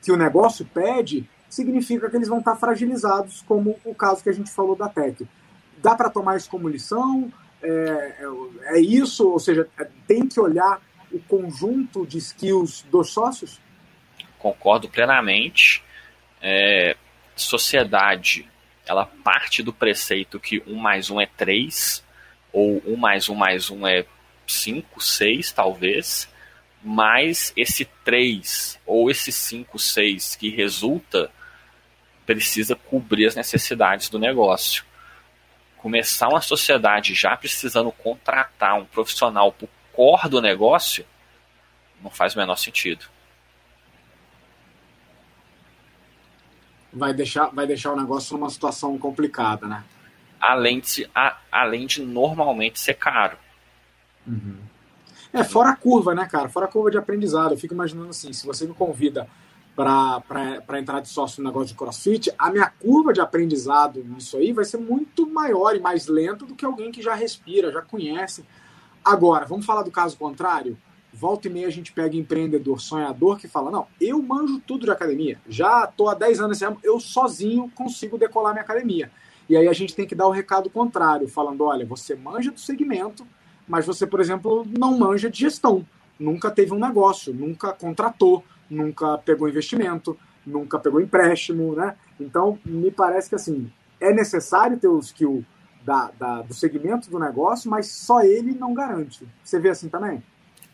que 0.00 0.10
o 0.10 0.16
negócio 0.16 0.64
pede, 0.72 1.28
significa 1.52 2.08
que 2.08 2.16
eles 2.16 2.28
vão 2.28 2.38
estar 2.38 2.56
fragilizados, 2.56 3.42
como 3.42 3.78
o 3.84 3.94
caso 3.94 4.22
que 4.22 4.30
a 4.30 4.32
gente 4.32 4.50
falou 4.50 4.74
da 4.74 4.88
Tech. 4.88 5.28
Dá 5.76 5.94
para 5.94 6.08
tomar 6.08 6.36
isso 6.38 6.48
como 6.48 6.66
lição? 6.66 7.30
É, 7.62 7.68
é, 7.68 8.76
é 8.76 8.80
isso? 8.80 9.28
Ou 9.28 9.38
seja, 9.38 9.68
é, 9.78 9.86
tem 10.06 10.26
que 10.26 10.40
olhar 10.40 10.80
o 11.12 11.18
conjunto 11.20 12.06
de 12.06 12.16
skills 12.16 12.86
dos 12.90 13.10
sócios? 13.10 13.60
Concordo 14.38 14.88
plenamente 14.88 15.84
é, 16.40 16.96
sociedade 17.36 18.48
ela 18.86 19.04
parte 19.04 19.62
do 19.62 19.74
preceito 19.74 20.40
que 20.40 20.62
1 20.66 20.74
mais 20.74 21.10
1 21.10 21.20
é 21.20 21.26
3, 21.26 22.02
ou 22.50 22.82
1 22.86 22.96
mais 22.96 23.28
1 23.28 23.34
mais 23.34 23.70
1 23.70 23.86
é 23.86 24.06
5, 24.46 25.00
6 25.00 25.52
talvez, 25.52 26.28
mas 26.82 27.52
esse 27.54 27.84
3 28.04 28.80
ou 28.86 29.10
esse 29.10 29.30
5, 29.30 29.78
6 29.78 30.34
que 30.36 30.48
resulta 30.48 31.30
precisa 32.26 32.76
cobrir 32.76 33.26
as 33.26 33.34
necessidades 33.34 34.08
do 34.08 34.18
negócio. 34.18 34.84
Começar 35.76 36.28
uma 36.28 36.40
sociedade 36.40 37.14
já 37.14 37.36
precisando 37.36 37.90
contratar 37.90 38.78
um 38.78 38.84
profissional 38.84 39.52
para 39.52 39.66
o 39.66 39.70
core 39.92 40.28
do 40.28 40.40
negócio 40.40 41.04
não 42.00 42.10
faz 42.10 42.34
o 42.34 42.38
menor 42.38 42.56
sentido. 42.56 43.06
vai 46.92 47.14
deixar, 47.14 47.46
vai 47.46 47.66
deixar 47.66 47.92
o 47.92 47.96
negócio 47.96 48.36
numa 48.36 48.50
situação 48.50 48.98
complicada, 48.98 49.66
né? 49.66 49.82
Além 50.38 50.80
de, 50.80 51.08
a, 51.14 51.38
além 51.50 51.86
de 51.86 52.02
normalmente 52.02 52.78
ser 52.78 52.94
caro. 52.94 53.38
Uhum. 54.26 54.58
É, 55.32 55.42
fora 55.42 55.70
a 55.70 55.76
curva, 55.76 56.14
né, 56.14 56.28
cara? 56.30 56.48
Fora 56.48 56.66
a 56.66 56.68
curva 56.68 56.90
de 56.90 56.98
aprendizado. 56.98 57.52
Eu 57.52 57.58
fico 57.58 57.72
imaginando 57.72 58.10
assim, 58.10 58.32
se 58.32 58.44
você 58.44 58.66
me 58.66 58.74
convida 58.74 59.26
para 59.74 60.78
entrar 60.78 61.00
de 61.00 61.08
sócio 61.08 61.42
no 61.42 61.48
negócio 61.48 61.68
de 61.68 61.74
crossfit, 61.74 62.30
a 62.38 62.50
minha 62.50 62.68
curva 62.68 63.12
de 63.12 63.20
aprendizado 63.20 64.04
nisso 64.04 64.36
aí 64.36 64.52
vai 64.52 64.64
ser 64.64 64.76
muito 64.76 65.26
maior 65.26 65.74
e 65.74 65.80
mais 65.80 66.06
lenta 66.06 66.44
do 66.44 66.54
que 66.54 66.64
alguém 66.64 66.92
que 66.92 67.00
já 67.00 67.14
respira, 67.14 67.72
já 67.72 67.82
conhece. 67.82 68.44
Agora, 69.04 69.46
vamos 69.46 69.66
falar 69.66 69.82
do 69.82 69.90
caso 69.90 70.16
contrário? 70.16 70.76
volta 71.12 71.46
e 71.46 71.50
meia 71.50 71.66
a 71.66 71.70
gente 71.70 71.92
pega 71.92 72.16
empreendedor, 72.16 72.80
sonhador 72.80 73.38
que 73.38 73.46
fala: 73.46 73.70
Não, 73.70 73.86
eu 74.00 74.20
manjo 74.22 74.60
tudo 74.66 74.86
de 74.86 74.90
academia, 74.90 75.38
já 75.48 75.84
estou 75.84 76.08
há 76.08 76.14
10 76.14 76.40
anos 76.40 76.60
nesse 76.60 76.76
eu 76.82 76.98
sozinho 76.98 77.70
consigo 77.74 78.16
decolar 78.16 78.52
minha 78.52 78.64
academia. 78.64 79.10
E 79.48 79.56
aí 79.56 79.68
a 79.68 79.72
gente 79.72 79.94
tem 79.94 80.06
que 80.06 80.14
dar 80.14 80.26
o 80.26 80.30
recado 80.30 80.70
contrário, 80.70 81.28
falando: 81.28 81.64
Olha, 81.64 81.84
você 81.84 82.14
manja 82.14 82.50
do 82.50 82.60
segmento, 82.60 83.26
mas 83.68 83.86
você, 83.86 84.06
por 84.06 84.20
exemplo, 84.20 84.66
não 84.66 84.98
manja 84.98 85.30
de 85.30 85.38
gestão, 85.38 85.86
nunca 86.18 86.50
teve 86.50 86.72
um 86.72 86.78
negócio, 86.78 87.34
nunca 87.34 87.72
contratou, 87.72 88.42
nunca 88.72 89.18
pegou 89.18 89.48
investimento, 89.48 90.18
nunca 90.44 90.78
pegou 90.78 91.00
empréstimo, 91.00 91.74
né? 91.74 91.96
Então, 92.18 92.58
me 92.64 92.90
parece 92.90 93.28
que 93.28 93.34
assim, 93.34 93.70
é 94.00 94.12
necessário 94.12 94.78
ter 94.78 94.88
o 94.88 94.98
skill 94.98 95.44
da, 95.82 96.10
da, 96.18 96.42
do 96.42 96.54
segmento 96.54 97.10
do 97.10 97.18
negócio, 97.18 97.70
mas 97.70 97.86
só 97.86 98.22
ele 98.22 98.52
não 98.52 98.74
garante. 98.74 99.26
Você 99.42 99.58
vê 99.58 99.70
assim 99.70 99.88
também? 99.88 100.22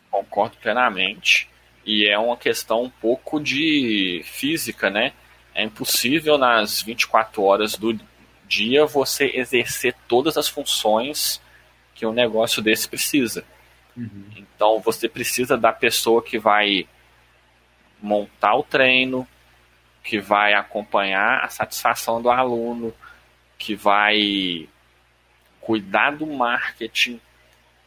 Concordo 0.09 0.57
plenamente. 0.57 1.49
E 1.85 2.07
é 2.07 2.17
uma 2.17 2.37
questão 2.37 2.83
um 2.83 2.89
pouco 2.89 3.39
de 3.39 4.21
física, 4.25 4.89
né? 4.89 5.13
É 5.53 5.63
impossível 5.63 6.37
nas 6.37 6.81
24 6.81 7.41
horas 7.41 7.75
do 7.75 7.99
dia 8.47 8.85
você 8.85 9.31
exercer 9.33 9.95
todas 10.07 10.37
as 10.37 10.47
funções 10.47 11.41
que 11.93 12.05
um 12.05 12.13
negócio 12.13 12.61
desse 12.61 12.87
precisa. 12.87 13.43
Uhum. 13.95 14.25
Então 14.37 14.79
você 14.79 15.09
precisa 15.09 15.57
da 15.57 15.73
pessoa 15.73 16.23
que 16.23 16.37
vai 16.37 16.87
montar 18.01 18.55
o 18.55 18.63
treino, 18.63 19.27
que 20.03 20.19
vai 20.19 20.53
acompanhar 20.53 21.43
a 21.43 21.49
satisfação 21.49 22.21
do 22.21 22.29
aluno, 22.29 22.93
que 23.57 23.75
vai 23.75 24.67
cuidar 25.59 26.11
do 26.11 26.25
marketing, 26.25 27.19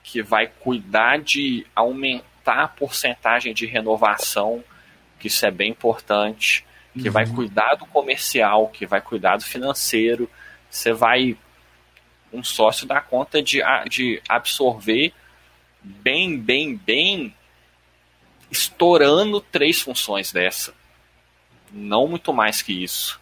que 0.03 0.23
vai 0.23 0.47
cuidar 0.47 1.19
de 1.19 1.67
aumentar 1.75 2.65
a 2.65 2.69
porcentagem 2.69 3.55
de 3.55 3.67
renovação, 3.67 4.63
que 5.19 5.29
isso 5.29 5.45
é 5.47 5.51
bem 5.51 5.71
importante, 5.71 6.65
que 6.95 7.09
uhum. 7.09 7.13
vai 7.13 7.27
cuidar 7.27 7.75
do 7.75 7.87
comercial, 7.87 8.69
que 8.69 8.85
vai 8.85 9.01
cuidar 9.01 9.37
do 9.37 9.45
financeiro. 9.45 10.29
Você 10.69 10.93
vai. 10.93 11.37
Um 12.33 12.43
sócio 12.43 12.87
dá 12.87 13.01
conta 13.01 13.43
de, 13.43 13.61
de 13.89 14.23
absorver 14.29 15.13
bem, 15.83 16.39
bem, 16.39 16.77
bem, 16.77 17.35
estourando 18.53 19.41
três 19.41 19.81
funções 19.81 20.31
dessa. 20.31 20.75
Não 21.73 22.07
muito 22.07 22.33
mais 22.35 22.61
que 22.61 22.85
isso. 22.85 23.19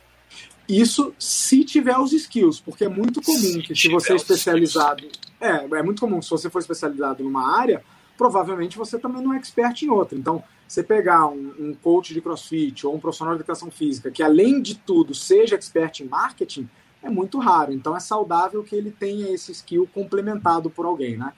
Isso 0.68 1.14
se 1.18 1.64
tiver 1.64 1.96
os 1.98 2.12
skills, 2.12 2.60
porque 2.60 2.84
é 2.84 2.88
muito 2.88 3.22
comum 3.22 3.38
se 3.38 3.62
que 3.62 3.74
se 3.74 3.88
você 3.88 4.12
é 4.12 4.16
especializado. 4.16 5.08
É, 5.40 5.48
é 5.78 5.82
muito 5.82 6.00
comum 6.00 6.20
se 6.20 6.30
você 6.30 6.50
for 6.50 6.58
especializado 6.58 7.22
numa 7.22 7.58
área, 7.58 7.82
provavelmente 8.18 8.76
você 8.76 8.98
também 8.98 9.22
não 9.22 9.32
é 9.32 9.36
expert 9.36 9.82
em 9.82 9.88
outra. 9.88 10.18
Então, 10.18 10.42
você 10.66 10.82
pegar 10.82 11.26
um, 11.26 11.54
um 11.58 11.74
coach 11.74 12.12
de 12.12 12.20
crossfit 12.20 12.86
ou 12.86 12.94
um 12.94 13.00
profissional 13.00 13.34
de 13.34 13.40
educação 13.40 13.70
física 13.70 14.10
que, 14.10 14.22
além 14.22 14.60
de 14.60 14.76
tudo, 14.76 15.14
seja 15.14 15.56
expert 15.56 16.00
em 16.00 16.04
marketing, 16.04 16.68
é 17.02 17.08
muito 17.08 17.38
raro. 17.38 17.72
Então, 17.72 17.96
é 17.96 18.00
saudável 18.00 18.62
que 18.62 18.74
ele 18.74 18.90
tenha 18.90 19.32
esse 19.32 19.52
skill 19.52 19.88
complementado 19.92 20.70
por 20.70 20.86
alguém, 20.86 21.16
né? 21.16 21.32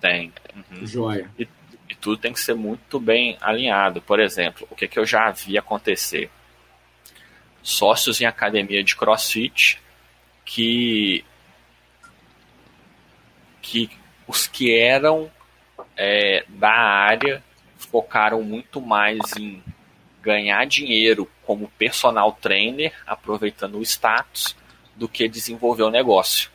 Tem. 0.00 0.32
Uhum. 0.54 0.86
Joia. 0.86 1.30
E, 1.38 1.46
e, 1.88 1.94
tudo 1.94 2.18
tem 2.18 2.32
que 2.32 2.40
ser 2.40 2.54
muito 2.54 2.98
bem 2.98 3.36
alinhado. 3.40 4.00
Por 4.02 4.20
exemplo, 4.20 4.66
o 4.70 4.74
que, 4.74 4.88
que 4.88 4.98
eu 4.98 5.06
já 5.06 5.30
vi 5.30 5.56
acontecer? 5.58 6.30
sócios 7.66 8.20
em 8.20 8.24
academia 8.24 8.82
de 8.84 8.94
crossfit 8.94 9.82
que, 10.44 11.24
que 13.60 13.90
os 14.24 14.46
que 14.46 14.78
eram 14.78 15.28
é, 15.96 16.44
da 16.48 16.70
área 16.70 17.42
focaram 17.76 18.40
muito 18.42 18.80
mais 18.80 19.18
em 19.36 19.60
ganhar 20.22 20.64
dinheiro 20.64 21.28
como 21.44 21.68
personal 21.76 22.32
trainer, 22.32 22.92
aproveitando 23.04 23.78
o 23.78 23.82
status, 23.82 24.56
do 24.94 25.08
que 25.08 25.28
desenvolver 25.28 25.82
o 25.82 25.90
negócio. 25.90 26.50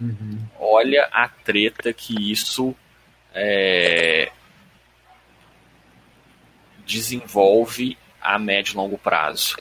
Uhum. 0.00 0.38
Olha 0.58 1.08
a 1.12 1.28
treta 1.28 1.92
que 1.92 2.30
isso 2.30 2.74
é, 3.34 4.30
desenvolve 6.86 7.96
a 8.20 8.38
médio 8.38 8.72
e 8.72 8.76
longo 8.76 8.98
prazo. 8.98 9.56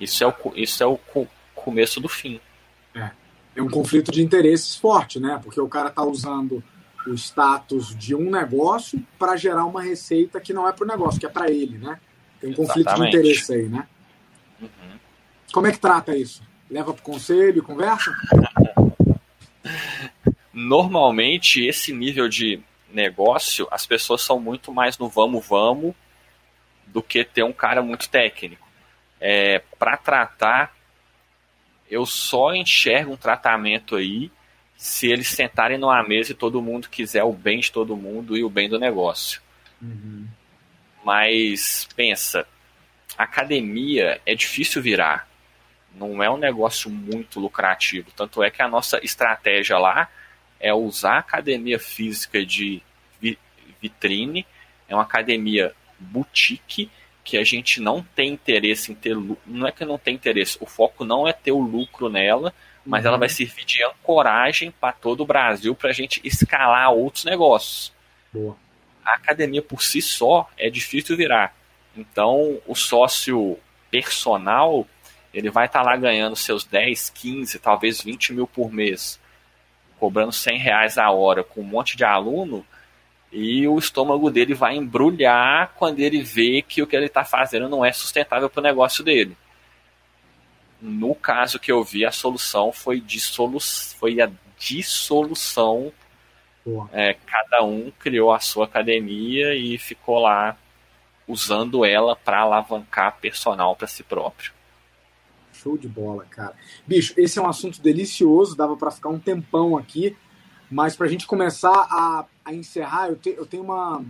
Isso 0.00 0.22
é 0.22 0.26
o, 0.26 0.34
isso 0.54 0.82
é 0.82 0.86
o 0.86 0.98
começo 1.54 2.00
do 2.00 2.08
fim. 2.08 2.40
É. 2.94 3.10
é 3.56 3.62
um 3.62 3.68
conflito 3.68 4.12
de 4.12 4.22
interesses 4.22 4.76
forte, 4.76 5.18
né? 5.18 5.40
Porque 5.42 5.60
o 5.60 5.68
cara 5.68 5.90
tá 5.90 6.02
usando 6.02 6.62
o 7.06 7.14
status 7.14 7.94
de 7.96 8.14
um 8.14 8.30
negócio 8.30 9.04
para 9.18 9.36
gerar 9.36 9.64
uma 9.64 9.82
receita 9.82 10.40
que 10.40 10.52
não 10.52 10.68
é 10.68 10.72
para 10.72 10.84
o 10.84 10.88
negócio, 10.88 11.20
que 11.20 11.26
é 11.26 11.28
para 11.28 11.50
ele, 11.50 11.78
né? 11.78 11.98
Tem 12.40 12.50
um 12.50 12.54
conflito 12.54 12.88
Exatamente. 12.88 13.12
de 13.12 13.18
interesse 13.18 13.54
aí, 13.54 13.68
né? 13.68 13.86
Uhum. 14.60 14.98
Como 15.52 15.66
é 15.66 15.72
que 15.72 15.78
trata 15.78 16.16
isso? 16.16 16.42
Leva 16.70 16.92
para 16.92 17.00
o 17.00 17.04
conselho, 17.04 17.62
conversa? 17.62 18.14
Normalmente, 20.52 21.66
esse 21.66 21.92
nível 21.92 22.28
de 22.28 22.60
negócio, 22.92 23.66
as 23.70 23.84
pessoas 23.84 24.22
são 24.22 24.38
muito 24.38 24.72
mais 24.72 24.96
no 24.98 25.08
vamos, 25.08 25.46
vamos 25.46 25.94
do 26.94 27.02
que 27.02 27.24
ter 27.24 27.42
um 27.42 27.52
cara 27.52 27.82
muito 27.82 28.08
técnico 28.08 28.64
é, 29.20 29.62
para 29.78 29.96
tratar, 29.96 30.76
eu 31.90 32.06
só 32.06 32.54
enxergo 32.54 33.12
um 33.12 33.16
tratamento 33.16 33.96
aí 33.96 34.30
se 34.76 35.10
eles 35.10 35.28
sentarem 35.28 35.78
numa 35.78 36.02
mesa 36.02 36.32
e 36.32 36.36
todo 36.36 36.62
mundo 36.62 36.88
quiser 36.88 37.24
o 37.24 37.32
bem 37.32 37.58
de 37.58 37.72
todo 37.72 37.96
mundo 37.96 38.36
e 38.36 38.44
o 38.44 38.50
bem 38.50 38.68
do 38.68 38.78
negócio. 38.78 39.40
Uhum. 39.80 40.26
Mas 41.04 41.88
pensa, 41.96 42.46
academia 43.16 44.20
é 44.24 44.34
difícil 44.34 44.82
virar. 44.82 45.28
Não 45.94 46.22
é 46.22 46.30
um 46.30 46.36
negócio 46.36 46.90
muito 46.90 47.40
lucrativo. 47.40 48.10
Tanto 48.14 48.42
é 48.42 48.50
que 48.50 48.62
a 48.62 48.68
nossa 48.68 49.02
estratégia 49.04 49.78
lá 49.78 50.08
é 50.60 50.74
usar 50.74 51.14
a 51.14 51.18
academia 51.18 51.78
física 51.78 52.44
de 52.44 52.82
vitrine, 53.80 54.46
é 54.88 54.94
uma 54.94 55.02
academia 55.02 55.74
boutique 56.04 56.90
que 57.24 57.38
a 57.38 57.44
gente 57.44 57.80
não 57.80 58.02
tem 58.14 58.32
interesse 58.32 58.92
em 58.92 58.94
ter 58.94 59.16
não 59.46 59.66
é 59.66 59.72
que 59.72 59.84
não 59.84 59.98
tem 59.98 60.14
interesse, 60.14 60.58
o 60.60 60.66
foco 60.66 61.04
não 61.04 61.26
é 61.26 61.32
ter 61.32 61.52
o 61.52 61.58
lucro 61.58 62.10
nela, 62.10 62.52
mas 62.84 63.02
uhum. 63.02 63.08
ela 63.08 63.18
vai 63.18 63.28
servir 63.28 63.64
de 63.64 63.82
ancoragem 63.82 64.70
para 64.70 64.92
todo 64.92 65.22
o 65.22 65.26
Brasil 65.26 65.74
para 65.74 65.90
a 65.90 65.92
gente 65.92 66.20
escalar 66.22 66.92
outros 66.92 67.24
negócios. 67.24 67.92
Boa. 68.32 68.56
A 69.04 69.14
academia 69.14 69.62
por 69.62 69.82
si 69.82 70.02
só 70.02 70.48
é 70.58 70.68
difícil 70.68 71.16
virar. 71.16 71.54
Então, 71.96 72.60
o 72.66 72.74
sócio 72.74 73.58
personal, 73.90 74.86
ele 75.32 75.50
vai 75.50 75.66
estar 75.66 75.82
tá 75.82 75.86
lá 75.90 75.96
ganhando 75.96 76.36
seus 76.36 76.64
10, 76.64 77.10
15, 77.10 77.58
talvez 77.58 78.02
20 78.02 78.32
mil 78.32 78.46
por 78.46 78.72
mês, 78.72 79.20
cobrando 79.98 80.32
100 80.32 80.58
reais 80.58 80.98
a 80.98 81.10
hora 81.10 81.44
com 81.44 81.60
um 81.60 81.64
monte 81.64 81.96
de 81.96 82.04
aluno, 82.04 82.66
e 83.34 83.66
o 83.66 83.76
estômago 83.76 84.30
dele 84.30 84.54
vai 84.54 84.76
embrulhar 84.76 85.74
quando 85.76 85.98
ele 85.98 86.22
vê 86.22 86.62
que 86.62 86.80
o 86.80 86.86
que 86.86 86.94
ele 86.94 87.06
está 87.06 87.24
fazendo 87.24 87.68
não 87.68 87.84
é 87.84 87.92
sustentável 87.92 88.48
para 88.48 88.60
o 88.60 88.62
negócio 88.62 89.02
dele. 89.02 89.36
No 90.80 91.16
caso 91.16 91.58
que 91.58 91.72
eu 91.72 91.82
vi, 91.82 92.04
a 92.04 92.12
solução 92.12 92.70
foi, 92.70 93.00
dissolu 93.00 93.58
foi 93.98 94.20
a 94.20 94.30
dissolução. 94.56 95.92
É, 96.92 97.14
cada 97.26 97.64
um 97.64 97.90
criou 97.98 98.32
a 98.32 98.38
sua 98.38 98.66
academia 98.66 99.54
e 99.54 99.76
ficou 99.78 100.20
lá 100.20 100.56
usando 101.26 101.84
ela 101.84 102.14
para 102.14 102.40
alavancar 102.40 103.18
personal 103.20 103.74
para 103.74 103.88
si 103.88 104.04
próprio. 104.04 104.52
Show 105.52 105.76
de 105.76 105.88
bola, 105.88 106.24
cara. 106.30 106.54
Bicho, 106.86 107.14
esse 107.16 107.38
é 107.38 107.42
um 107.42 107.48
assunto 107.48 107.82
delicioso, 107.82 108.56
dava 108.56 108.76
para 108.76 108.92
ficar 108.92 109.08
um 109.08 109.18
tempão 109.18 109.76
aqui. 109.76 110.16
Mas 110.70 110.96
para 110.96 111.06
a 111.06 111.10
gente 111.10 111.26
começar 111.26 111.72
a, 111.90 112.26
a 112.44 112.52
encerrar, 112.52 113.08
eu, 113.08 113.16
te, 113.16 113.30
eu 113.30 113.46
tenho 113.46 113.62
uma, 113.62 114.04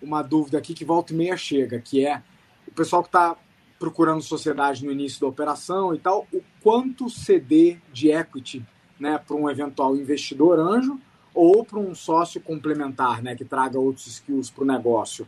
uma 0.00 0.22
dúvida 0.22 0.58
aqui 0.58 0.74
que 0.74 0.84
volta 0.84 1.12
e 1.12 1.16
meia 1.16 1.36
chega, 1.36 1.80
que 1.80 2.06
é 2.06 2.22
o 2.66 2.72
pessoal 2.72 3.02
que 3.02 3.08
está 3.08 3.36
procurando 3.78 4.22
sociedade 4.22 4.84
no 4.84 4.92
início 4.92 5.20
da 5.20 5.26
operação 5.26 5.94
e 5.94 5.98
tal, 5.98 6.26
o 6.32 6.40
quanto 6.62 7.10
ceder 7.10 7.80
de 7.92 8.10
equity 8.10 8.64
né, 8.98 9.18
para 9.18 9.36
um 9.36 9.50
eventual 9.50 9.96
investidor 9.96 10.58
anjo 10.58 10.98
ou 11.34 11.64
para 11.64 11.78
um 11.78 11.94
sócio 11.94 12.40
complementar 12.40 13.22
né, 13.22 13.34
que 13.34 13.44
traga 13.44 13.78
outros 13.78 14.06
skills 14.06 14.50
para 14.50 14.64
o 14.64 14.66
negócio. 14.66 15.26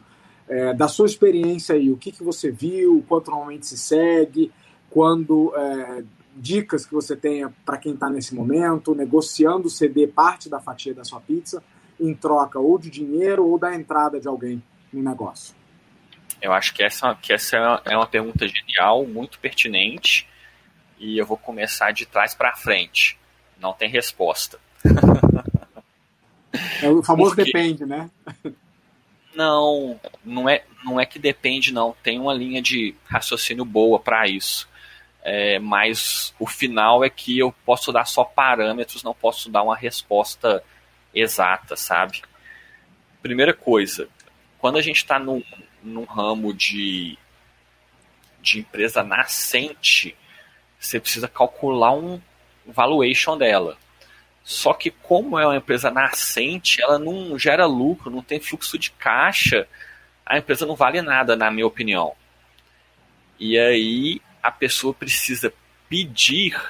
É, 0.49 0.73
da 0.73 0.87
sua 0.87 1.07
experiência 1.07 1.75
aí, 1.75 1.91
o 1.91 1.97
que, 1.97 2.13
que 2.13 2.23
você 2.23 2.51
viu, 2.53 3.05
quanto 3.09 3.31
normalmente 3.31 3.67
se 3.67 3.77
segue, 3.77 4.53
quando 4.89 5.53
é, 5.57 6.05
dicas 6.37 6.87
que 6.87 6.95
você 6.95 7.17
tenha 7.17 7.53
para 7.65 7.77
quem 7.77 7.95
está 7.95 8.09
nesse 8.09 8.33
momento, 8.33 8.95
negociando 8.95 9.69
ceder 9.69 10.13
parte 10.13 10.49
da 10.49 10.61
fatia 10.61 10.95
da 10.95 11.03
sua 11.03 11.21
pizza 11.21 11.63
em 12.01 12.15
troca 12.15 12.59
ou 12.59 12.79
de 12.79 12.91
dinheiro 12.91 13.47
ou 13.47 13.59
da 13.59 13.75
entrada 13.75 14.21
de 14.21 14.29
alguém 14.29 14.63
no 14.93 15.03
negócio? 15.03 15.55
Eu 16.41 16.53
acho 16.53 16.75
que 16.75 16.83
essa, 16.83 17.15
que 17.15 17.33
essa 17.33 17.57
é 17.85 17.97
uma 17.97 18.07
pergunta 18.07 18.47
genial, 18.47 19.07
muito 19.07 19.39
pertinente, 19.39 20.29
e 20.99 21.19
eu 21.19 21.27
vou 21.27 21.37
começar 21.37 21.93
de 21.93 22.07
trás 22.07 22.35
para 22.35 22.55
frente. 22.55 23.19
Não 23.59 23.73
tem 23.73 23.89
resposta. 23.89 24.59
É 26.83 26.89
o 26.89 27.03
famoso 27.03 27.35
Porque... 27.35 27.53
depende, 27.53 27.85
né? 27.85 28.11
Não, 29.35 30.01
não 30.25 30.49
é, 30.49 30.65
não 30.83 30.99
é 30.99 31.05
que 31.05 31.19
depende, 31.19 31.73
não. 31.73 31.95
Tem 32.03 32.19
uma 32.19 32.33
linha 32.33 32.63
de 32.63 32.95
raciocínio 33.05 33.65
boa 33.65 33.99
para 33.99 34.27
isso. 34.27 34.69
É, 35.23 35.59
mas 35.59 36.33
o 36.39 36.47
final 36.47 37.05
é 37.05 37.11
que 37.11 37.39
eu 37.39 37.53
posso 37.65 37.93
dar 37.93 38.07
só 38.07 38.25
parâmetros, 38.25 39.03
não 39.03 39.13
posso 39.13 39.51
dar 39.51 39.63
uma 39.63 39.77
resposta 39.77 40.63
exata, 41.17 41.75
sabe? 41.75 42.23
Primeira 43.23 43.55
coisa, 43.55 44.09
quando 44.59 44.77
a 44.77 44.83
gente 44.83 44.97
está 44.97 45.19
num, 45.19 45.43
num 45.83 46.05
ramo 46.05 46.53
de, 46.53 47.19
de 48.41 48.61
empresa 48.61 49.03
nascente, 49.03 50.15
você 50.79 51.01
precisa 51.01 51.27
calcular 51.27 51.93
um 51.93 52.21
valuation 52.67 53.37
dela. 53.37 53.79
Só 54.45 54.75
que 54.75 54.91
como 54.91 55.39
é 55.39 55.47
uma 55.47 55.57
empresa 55.57 55.91
nascente, 55.91 56.81
ela 56.81 56.99
não 56.99 57.37
gera 57.39 57.67
lucro, 57.67 58.11
não 58.11 58.23
tem 58.23 58.39
fluxo 58.39 58.79
de 58.79 58.91
caixa, 58.93 59.67
a 60.25 60.39
empresa 60.39 60.67
não 60.67 60.77
vale 60.77 61.03
nada, 61.03 61.35
na 61.35 61.51
minha 61.51 61.67
opinião. 61.67 62.15
E 63.41 63.59
aí 63.59 64.21
a 64.43 64.51
pessoa 64.51 64.95
precisa 64.95 65.53
pedir 65.89 66.61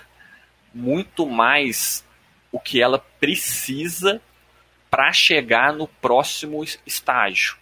muito 0.72 1.26
mais 1.26 2.04
o 2.50 2.58
que 2.58 2.80
ela 2.80 2.98
precisa 2.98 4.20
para 4.96 5.12
chegar 5.12 5.74
no 5.74 5.86
próximo 5.86 6.64
estágio 6.86 7.58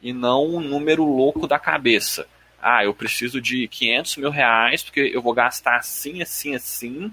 e 0.00 0.12
não 0.12 0.54
um 0.54 0.60
número 0.60 1.02
louco 1.04 1.48
da 1.48 1.58
cabeça. 1.58 2.28
Ah, 2.62 2.84
eu 2.84 2.94
preciso 2.94 3.40
de 3.40 3.66
500 3.66 4.16
mil 4.18 4.30
reais 4.30 4.80
porque 4.80 5.00
eu 5.12 5.20
vou 5.20 5.34
gastar 5.34 5.78
assim, 5.78 6.22
assim, 6.22 6.54
assim 6.54 7.12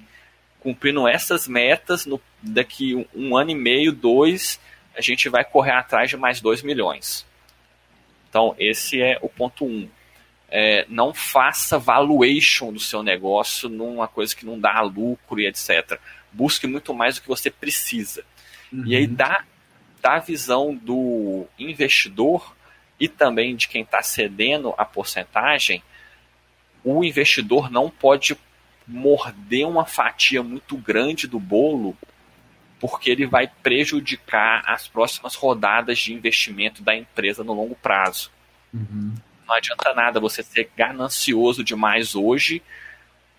cumprindo 0.59 1.07
essas 1.07 1.47
metas, 1.47 2.05
no, 2.05 2.21
daqui 2.39 2.93
um, 2.93 3.05
um, 3.15 3.35
ano 3.35 3.49
e 3.49 3.55
meio, 3.55 3.91
dois, 3.91 4.59
a 4.95 5.01
gente 5.01 5.27
vai 5.27 5.43
correr 5.43 5.71
atrás 5.71 6.11
de 6.11 6.17
mais 6.17 6.39
2 6.39 6.61
milhões. 6.61 7.25
Então, 8.29 8.55
esse 8.59 9.01
é 9.01 9.17
o 9.23 9.27
ponto 9.27 9.65
1. 9.65 9.69
Um. 9.69 9.89
É, 10.49 10.85
não 10.87 11.15
faça 11.15 11.79
valuation 11.79 12.71
do 12.71 12.79
seu 12.79 13.01
negócio 13.01 13.67
numa 13.67 14.07
coisa 14.07 14.35
que 14.35 14.45
não 14.45 14.59
dá 14.59 14.81
lucro 14.81 15.39
e 15.39 15.47
etc. 15.47 15.99
Busque 16.31 16.67
muito 16.67 16.93
mais 16.93 17.15
do 17.15 17.21
que 17.21 17.27
você 17.27 17.49
precisa. 17.49 18.23
Uhum. 18.71 18.85
E 18.85 18.95
aí 18.95 19.05
uhum. 19.05 19.13
dá, 19.13 19.43
dá 20.01 20.15
a 20.15 20.19
visão 20.19 20.75
do 20.75 21.45
investidor 21.57 22.55
e 22.99 23.07
também 23.07 23.55
de 23.55 23.67
quem 23.67 23.83
está 23.83 24.01
cedendo 24.01 24.73
a 24.77 24.85
porcentagem, 24.85 25.83
o 26.83 27.03
investidor 27.03 27.69
não 27.69 27.89
pode 27.89 28.37
morder 28.87 29.67
uma 29.67 29.85
fatia 29.85 30.41
muito 30.41 30.77
grande 30.77 31.27
do 31.27 31.39
bolo, 31.39 31.95
porque 32.79 33.09
ele 33.09 33.25
vai 33.25 33.47
prejudicar 33.47 34.63
as 34.65 34.87
próximas 34.87 35.35
rodadas 35.35 35.99
de 35.99 36.13
investimento 36.13 36.81
da 36.81 36.95
empresa 36.95 37.43
no 37.43 37.53
longo 37.53 37.75
prazo. 37.75 38.31
Uhum. 38.73 39.13
Não 39.47 39.55
adianta 39.55 39.93
nada 39.93 40.19
você 40.19 40.43
ser 40.43 40.69
ganancioso 40.75 41.63
demais 41.63 42.15
hoje 42.15 42.61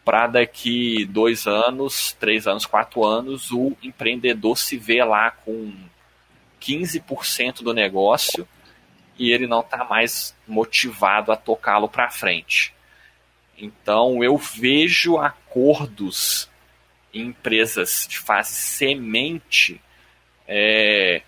para 0.08 0.26
daqui 0.26 1.04
dois 1.04 1.46
anos, 1.46 2.16
três 2.18 2.46
anos, 2.46 2.64
quatro 2.64 3.04
anos, 3.04 3.52
o 3.52 3.76
empreendedor 3.82 4.56
se 4.56 4.78
vê 4.78 5.04
lá 5.04 5.30
com 5.30 5.70
15% 6.62 7.62
do 7.62 7.74
negócio 7.74 8.48
e 9.18 9.30
ele 9.30 9.46
não 9.46 9.60
está 9.60 9.84
mais 9.84 10.34
motivado 10.46 11.30
a 11.30 11.36
tocá-lo 11.36 11.90
para 11.90 12.08
frente. 12.08 12.72
Então 13.58 14.24
eu 14.24 14.38
vejo 14.38 15.18
acordos 15.18 16.48
em 17.12 17.26
empresas 17.26 18.06
de 18.08 18.18
fase 18.18 18.54
semente 18.54 19.78
é, 20.46 21.20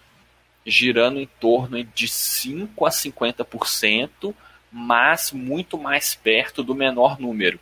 girando 0.64 1.20
em 1.20 1.28
torno 1.38 1.84
de 1.84 2.08
5 2.08 2.86
a 2.86 2.88
50%, 2.88 4.34
mas 4.72 5.32
muito 5.32 5.76
mais 5.76 6.14
perto 6.14 6.62
do 6.62 6.74
menor 6.74 7.20
número. 7.20 7.60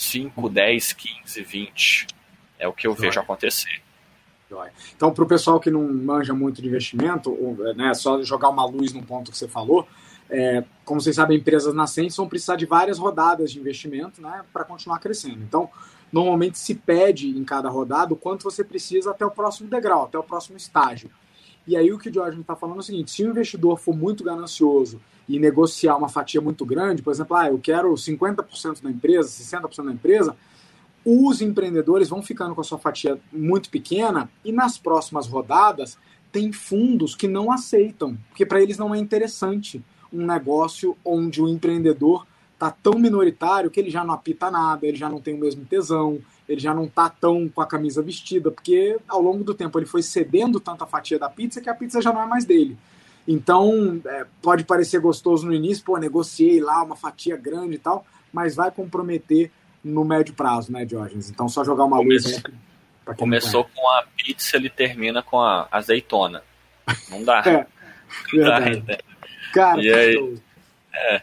5, 0.00 0.48
10, 0.48 0.92
15, 0.94 1.42
20. 1.42 2.06
É 2.58 2.66
o 2.66 2.72
que 2.72 2.86
eu 2.86 2.94
vejo 2.94 3.20
acontecer. 3.20 3.82
Então, 4.96 5.12
para 5.12 5.24
o 5.24 5.26
pessoal 5.26 5.60
que 5.60 5.70
não 5.70 5.92
manja 5.92 6.34
muito 6.34 6.60
de 6.60 6.66
investimento, 6.66 7.36
né, 7.76 7.94
só 7.94 8.20
jogar 8.22 8.48
uma 8.48 8.64
luz 8.64 8.92
no 8.92 9.02
ponto 9.02 9.30
que 9.30 9.38
você 9.38 9.46
falou, 9.46 9.86
é, 10.28 10.64
como 10.84 11.00
vocês 11.00 11.16
sabem, 11.16 11.38
empresas 11.38 11.72
nascentes 11.74 12.16
vão 12.16 12.28
precisar 12.28 12.56
de 12.56 12.66
várias 12.66 12.98
rodadas 12.98 13.52
de 13.52 13.60
investimento 13.60 14.20
né, 14.20 14.42
para 14.52 14.64
continuar 14.64 14.98
crescendo. 14.98 15.42
Então, 15.42 15.70
normalmente 16.10 16.58
se 16.58 16.74
pede 16.74 17.28
em 17.28 17.44
cada 17.44 17.68
rodada 17.68 18.12
o 18.12 18.16
quanto 18.16 18.42
você 18.42 18.64
precisa 18.64 19.10
até 19.10 19.24
o 19.24 19.30
próximo 19.30 19.68
degrau, 19.68 20.04
até 20.04 20.18
o 20.18 20.22
próximo 20.22 20.56
estágio. 20.56 21.10
E 21.66 21.76
aí 21.76 21.92
o 21.92 21.98
que 21.98 22.08
o 22.08 22.12
Jorge 22.12 22.40
está 22.40 22.56
falando 22.56 22.78
é 22.78 22.80
o 22.80 22.82
seguinte: 22.82 23.10
se 23.10 23.24
o 23.24 23.30
investidor 23.30 23.78
for 23.78 23.94
muito 23.94 24.24
ganancioso 24.24 25.00
e 25.30 25.38
negociar 25.38 25.96
uma 25.96 26.08
fatia 26.08 26.40
muito 26.40 26.66
grande, 26.66 27.02
por 27.02 27.12
exemplo, 27.12 27.36
ah, 27.36 27.46
eu 27.46 27.58
quero 27.58 27.92
50% 27.94 28.82
da 28.82 28.90
empresa, 28.90 29.28
60% 29.28 29.84
da 29.84 29.92
empresa, 29.92 30.36
os 31.04 31.40
empreendedores 31.40 32.08
vão 32.08 32.20
ficando 32.20 32.52
com 32.52 32.60
a 32.60 32.64
sua 32.64 32.78
fatia 32.78 33.16
muito 33.32 33.70
pequena 33.70 34.28
e 34.44 34.50
nas 34.50 34.76
próximas 34.76 35.28
rodadas 35.28 35.96
tem 36.32 36.52
fundos 36.52 37.14
que 37.14 37.28
não 37.28 37.52
aceitam, 37.52 38.18
porque 38.28 38.44
para 38.44 38.60
eles 38.60 38.76
não 38.76 38.92
é 38.92 38.98
interessante 38.98 39.82
um 40.12 40.26
negócio 40.26 40.96
onde 41.04 41.40
o 41.40 41.48
empreendedor 41.48 42.26
está 42.52 42.70
tão 42.70 42.98
minoritário 42.98 43.70
que 43.70 43.78
ele 43.78 43.88
já 43.88 44.04
não 44.04 44.12
apita 44.12 44.50
nada, 44.50 44.84
ele 44.84 44.96
já 44.96 45.08
não 45.08 45.20
tem 45.20 45.34
o 45.34 45.38
mesmo 45.38 45.64
tesão, 45.64 46.18
ele 46.48 46.60
já 46.60 46.74
não 46.74 46.84
está 46.84 47.08
tão 47.08 47.48
com 47.48 47.60
a 47.60 47.66
camisa 47.66 48.02
vestida, 48.02 48.50
porque 48.50 48.98
ao 49.08 49.22
longo 49.22 49.44
do 49.44 49.54
tempo 49.54 49.78
ele 49.78 49.86
foi 49.86 50.02
cedendo 50.02 50.58
tanta 50.58 50.84
fatia 50.86 51.20
da 51.20 51.28
pizza 51.28 51.60
que 51.60 51.70
a 51.70 51.74
pizza 51.74 52.02
já 52.02 52.12
não 52.12 52.20
é 52.20 52.26
mais 52.26 52.44
dele. 52.44 52.76
Então, 53.26 54.00
é, 54.04 54.26
pode 54.42 54.64
parecer 54.64 55.00
gostoso 55.00 55.46
no 55.46 55.52
início, 55.52 55.84
pô, 55.84 55.96
negociei 55.96 56.60
lá 56.60 56.82
uma 56.82 56.96
fatia 56.96 57.36
grande 57.36 57.76
e 57.76 57.78
tal, 57.78 58.04
mas 58.32 58.54
vai 58.56 58.70
comprometer 58.70 59.50
no 59.84 60.04
médio 60.04 60.34
prazo, 60.34 60.72
né, 60.72 60.84
Diógenes? 60.84 61.30
Então, 61.30 61.48
só 61.48 61.64
jogar 61.64 61.84
uma 61.84 61.98
Começou, 61.98 62.32
luz 62.32 62.42
aí. 62.44 63.14
Começou 63.16 63.64
com 63.64 63.88
a 63.90 64.04
pizza, 64.16 64.56
ele 64.56 64.70
termina 64.70 65.22
com 65.22 65.40
a 65.40 65.68
azeitona. 65.70 66.42
Não 67.10 67.22
dá. 67.22 67.42
é, 67.46 67.66
não 68.32 68.44
dá, 68.44 68.60
né? 68.60 68.98
Cara, 69.52 69.82
e 69.82 69.92
aí? 69.92 70.14
Show. 70.14 70.34
É. 70.94 71.22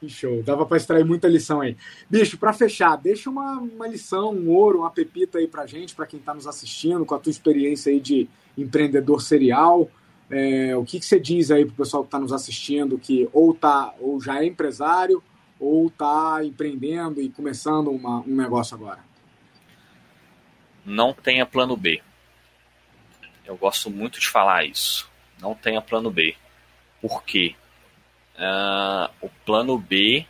Que 0.00 0.08
show. 0.08 0.42
Dava 0.42 0.66
para 0.66 0.76
extrair 0.76 1.04
muita 1.04 1.28
lição 1.28 1.60
aí. 1.60 1.76
Bicho, 2.10 2.36
para 2.36 2.52
fechar, 2.52 2.96
deixa 2.96 3.30
uma, 3.30 3.58
uma 3.58 3.86
lição, 3.86 4.32
um 4.34 4.50
ouro, 4.50 4.80
uma 4.80 4.90
pepita 4.90 5.38
aí 5.38 5.46
pra 5.46 5.66
gente, 5.66 5.94
para 5.94 6.06
quem 6.06 6.18
está 6.18 6.34
nos 6.34 6.46
assistindo, 6.46 7.06
com 7.06 7.14
a 7.14 7.18
tua 7.18 7.30
experiência 7.30 7.92
aí 7.92 8.00
de 8.00 8.28
empreendedor 8.58 9.22
serial. 9.22 9.88
É, 10.34 10.74
o 10.74 10.82
que, 10.82 10.98
que 10.98 11.04
você 11.04 11.20
diz 11.20 11.50
aí 11.50 11.66
pro 11.66 11.74
pessoal 11.74 12.02
que 12.02 12.06
está 12.06 12.18
nos 12.18 12.32
assistindo, 12.32 12.98
que 12.98 13.28
ou 13.34 13.52
tá, 13.52 13.94
ou 14.00 14.18
já 14.18 14.42
é 14.42 14.46
empresário, 14.46 15.22
ou 15.60 15.88
está 15.88 16.42
empreendendo 16.42 17.20
e 17.20 17.28
começando 17.28 17.90
uma, 17.90 18.20
um 18.20 18.34
negócio 18.34 18.74
agora? 18.74 19.00
Não 20.86 21.12
tenha 21.12 21.44
plano 21.44 21.76
B. 21.76 22.00
Eu 23.44 23.58
gosto 23.58 23.90
muito 23.90 24.18
de 24.18 24.28
falar 24.30 24.64
isso. 24.64 25.06
Não 25.38 25.54
tenha 25.54 25.82
plano 25.82 26.10
B. 26.10 26.34
Por 26.98 27.22
quê? 27.24 27.54
Uh, 28.34 29.12
o 29.20 29.28
plano 29.44 29.76
B 29.76 30.26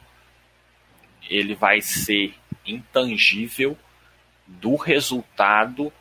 ele 1.30 1.54
vai 1.54 1.80
ser 1.80 2.34
intangível 2.66 3.78
do 4.48 4.74
resultado 4.74 5.92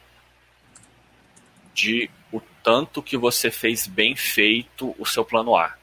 de 1.74 2.10
o 2.10 2.21
tanto 2.64 3.02
que 3.02 3.18
você 3.18 3.50
fez 3.50 3.88
bem 3.88 4.16
feito 4.16 4.96
o 4.98 5.06
seu 5.06 5.26
plano 5.26 5.56
A. 5.56 5.76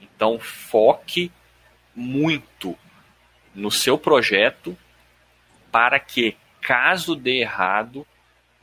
Então 0.00 0.38
foque 0.38 1.30
muito 1.94 2.76
no 3.54 3.70
seu 3.70 3.98
projeto 3.98 4.76
para 5.70 5.98
que, 5.98 6.36
caso 6.60 7.14
dê 7.14 7.40
errado, 7.40 8.06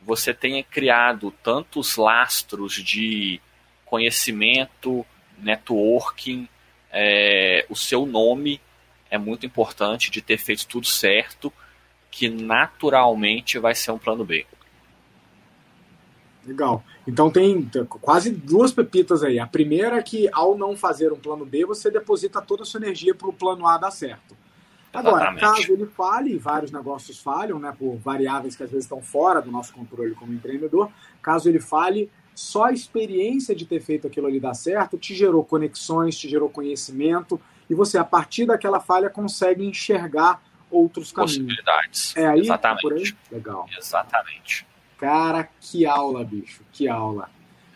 você 0.01 0.34
tenha 0.34 0.63
criado 0.63 1.31
tantos 1.43 1.95
lastros 1.95 2.73
de 2.73 3.39
conhecimento, 3.86 5.05
networking, 5.38 6.47
é, 6.91 7.65
o 7.69 7.75
seu 7.75 8.05
nome 8.05 8.59
é 9.09 9.17
muito 9.17 9.45
importante 9.45 10.09
de 10.09 10.21
ter 10.21 10.38
feito 10.38 10.67
tudo 10.67 10.88
certo, 10.88 11.53
que 12.09 12.29
naturalmente 12.29 13.57
vai 13.57 13.73
ser 13.73 13.91
um 13.91 13.97
plano 13.97 14.25
B. 14.25 14.45
Legal. 16.45 16.83
Então 17.07 17.29
tem 17.29 17.69
quase 18.01 18.29
duas 18.31 18.71
pepitas 18.71 19.23
aí. 19.23 19.39
A 19.39 19.47
primeira 19.47 19.97
é 19.97 20.01
que 20.01 20.29
ao 20.31 20.57
não 20.57 20.75
fazer 20.75 21.11
um 21.11 21.17
plano 21.17 21.45
B, 21.45 21.65
você 21.65 21.89
deposita 21.89 22.41
toda 22.41 22.63
a 22.63 22.65
sua 22.65 22.79
energia 22.79 23.15
para 23.15 23.29
o 23.29 23.33
plano 23.33 23.65
A 23.67 23.77
dar 23.77 23.91
certo. 23.91 24.35
Agora, 24.93 25.31
Exatamente. 25.31 25.41
caso 25.41 25.73
ele 25.73 25.85
fale, 25.87 26.37
vários 26.37 26.71
negócios 26.71 27.17
falham, 27.19 27.57
né, 27.57 27.73
por 27.77 27.95
variáveis 27.97 28.55
que 28.55 28.61
às 28.61 28.69
vezes 28.69 28.85
estão 28.85 29.01
fora 29.01 29.41
do 29.41 29.51
nosso 29.51 29.73
controle 29.73 30.13
como 30.13 30.31
empreendedor, 30.31 30.91
caso 31.19 31.49
ele 31.49 31.59
fale, 31.59 32.11
só 32.35 32.65
a 32.65 32.71
experiência 32.71 33.55
de 33.55 33.65
ter 33.65 33.79
feito 33.79 34.05
aquilo 34.05 34.27
ali 34.27 34.39
dar 34.39 34.53
certo 34.53 34.95
te 34.95 35.15
gerou 35.15 35.43
conexões, 35.43 36.15
te 36.15 36.29
gerou 36.29 36.47
conhecimento, 36.47 37.41
e 37.67 37.73
você, 37.73 37.97
a 37.97 38.03
partir 38.03 38.45
daquela 38.45 38.79
falha, 38.79 39.09
consegue 39.09 39.65
enxergar 39.65 40.43
outros 40.69 41.11
caminhos. 41.11 41.37
Possibilidades. 41.37 42.15
É 42.15 42.27
aí? 42.27 42.41
Exatamente. 42.41 42.81
Por 42.81 42.93
aí? 42.93 43.15
Legal. 43.31 43.65
Exatamente. 43.75 44.67
Cara, 45.03 45.49
que 45.59 45.85
aula, 45.85 46.23
bicho, 46.23 46.61
que 46.71 46.87
aula. 46.87 47.29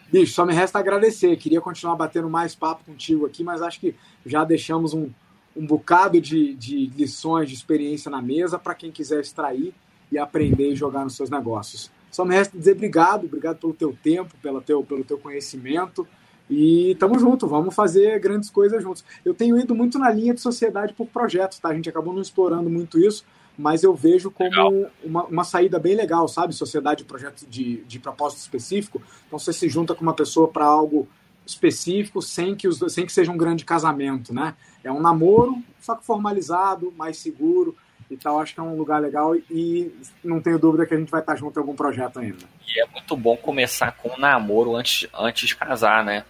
Bicho, 0.09 0.31
só 0.31 0.45
me 0.45 0.53
resta 0.53 0.79
agradecer. 0.79 1.35
Queria 1.35 1.59
continuar 1.59 1.97
batendo 1.97 2.29
mais 2.29 2.55
papo 2.55 2.85
contigo 2.85 3.25
aqui, 3.25 3.43
mas 3.43 3.61
acho 3.61 3.81
que 3.81 3.93
já 4.25 4.45
deixamos 4.45 4.93
um, 4.93 5.09
um 5.53 5.67
bocado 5.67 6.21
de, 6.21 6.55
de 6.55 6.85
lições, 6.95 7.49
de 7.49 7.53
experiência 7.53 8.09
na 8.09 8.21
mesa 8.21 8.57
para 8.57 8.73
quem 8.73 8.93
quiser 8.93 9.19
extrair 9.19 9.73
e 10.09 10.17
aprender 10.17 10.71
e 10.71 10.75
jogar 10.77 11.03
nos 11.03 11.17
seus 11.17 11.29
negócios. 11.29 11.91
Só 12.09 12.23
me 12.23 12.33
resta 12.33 12.57
dizer 12.57 12.77
obrigado, 12.77 13.25
obrigado 13.25 13.57
pelo 13.57 13.73
teu 13.73 13.93
tempo, 14.01 14.33
pelo 14.41 14.61
teu, 14.61 14.81
pelo 14.81 15.03
teu 15.03 15.17
conhecimento. 15.17 16.07
E 16.49 16.95
tamo 16.97 17.19
junto, 17.19 17.45
vamos 17.45 17.75
fazer 17.75 18.17
grandes 18.21 18.49
coisas 18.49 18.81
juntos. 18.81 19.03
Eu 19.25 19.33
tenho 19.33 19.59
ido 19.59 19.75
muito 19.75 19.99
na 19.99 20.09
linha 20.09 20.33
de 20.33 20.39
sociedade 20.39 20.93
por 20.93 21.07
projetos, 21.07 21.59
tá? 21.59 21.67
A 21.67 21.75
gente 21.75 21.89
acabou 21.89 22.13
não 22.13 22.21
explorando 22.21 22.69
muito 22.69 22.97
isso, 22.97 23.25
mas 23.57 23.83
eu 23.83 23.93
vejo 23.95 24.29
como 24.29 24.87
uma, 25.03 25.23
uma, 25.25 25.43
saída 25.43 25.79
bem 25.79 25.95
legal, 25.95 26.27
sabe? 26.27 26.53
Sociedade 26.53 26.99
de 26.99 27.05
projeto 27.05 27.45
de, 27.47 27.77
de 27.85 27.99
propósito 27.99 28.39
específico. 28.39 29.01
Então 29.25 29.39
você 29.39 29.51
se 29.51 29.67
junta 29.67 29.95
com 29.95 30.03
uma 30.03 30.13
pessoa 30.13 30.47
para 30.47 30.65
algo 30.65 31.07
específico 31.45 32.21
sem 32.21 32.55
que, 32.55 32.67
os, 32.67 32.79
sem 32.93 33.05
que 33.05 33.11
seja 33.11 33.31
um 33.31 33.37
grande 33.37 33.65
casamento, 33.65 34.33
né? 34.33 34.53
É 34.83 34.91
um 34.91 35.01
namoro, 35.01 35.57
só 35.81 35.95
que 35.95 36.05
formalizado, 36.05 36.93
mais 36.95 37.17
seguro 37.17 37.75
e 38.11 38.15
tal. 38.15 38.39
Acho 38.39 38.53
que 38.53 38.59
é 38.59 38.63
um 38.63 38.77
lugar 38.77 39.01
legal 39.01 39.35
e 39.35 39.91
não 40.23 40.39
tenho 40.39 40.59
dúvida 40.59 40.85
que 40.85 40.93
a 40.93 40.97
gente 40.97 41.09
vai 41.09 41.21
estar 41.21 41.35
junto 41.35 41.57
em 41.57 41.61
algum 41.61 41.75
projeto 41.75 42.19
ainda. 42.19 42.45
E 42.67 42.79
é 42.79 42.85
muito 42.85 43.17
bom 43.17 43.35
começar 43.35 43.91
com 43.93 44.09
um 44.09 44.19
namoro 44.19 44.75
antes, 44.75 45.09
antes 45.13 45.47
de 45.47 45.55
casar, 45.55 46.05
né? 46.05 46.25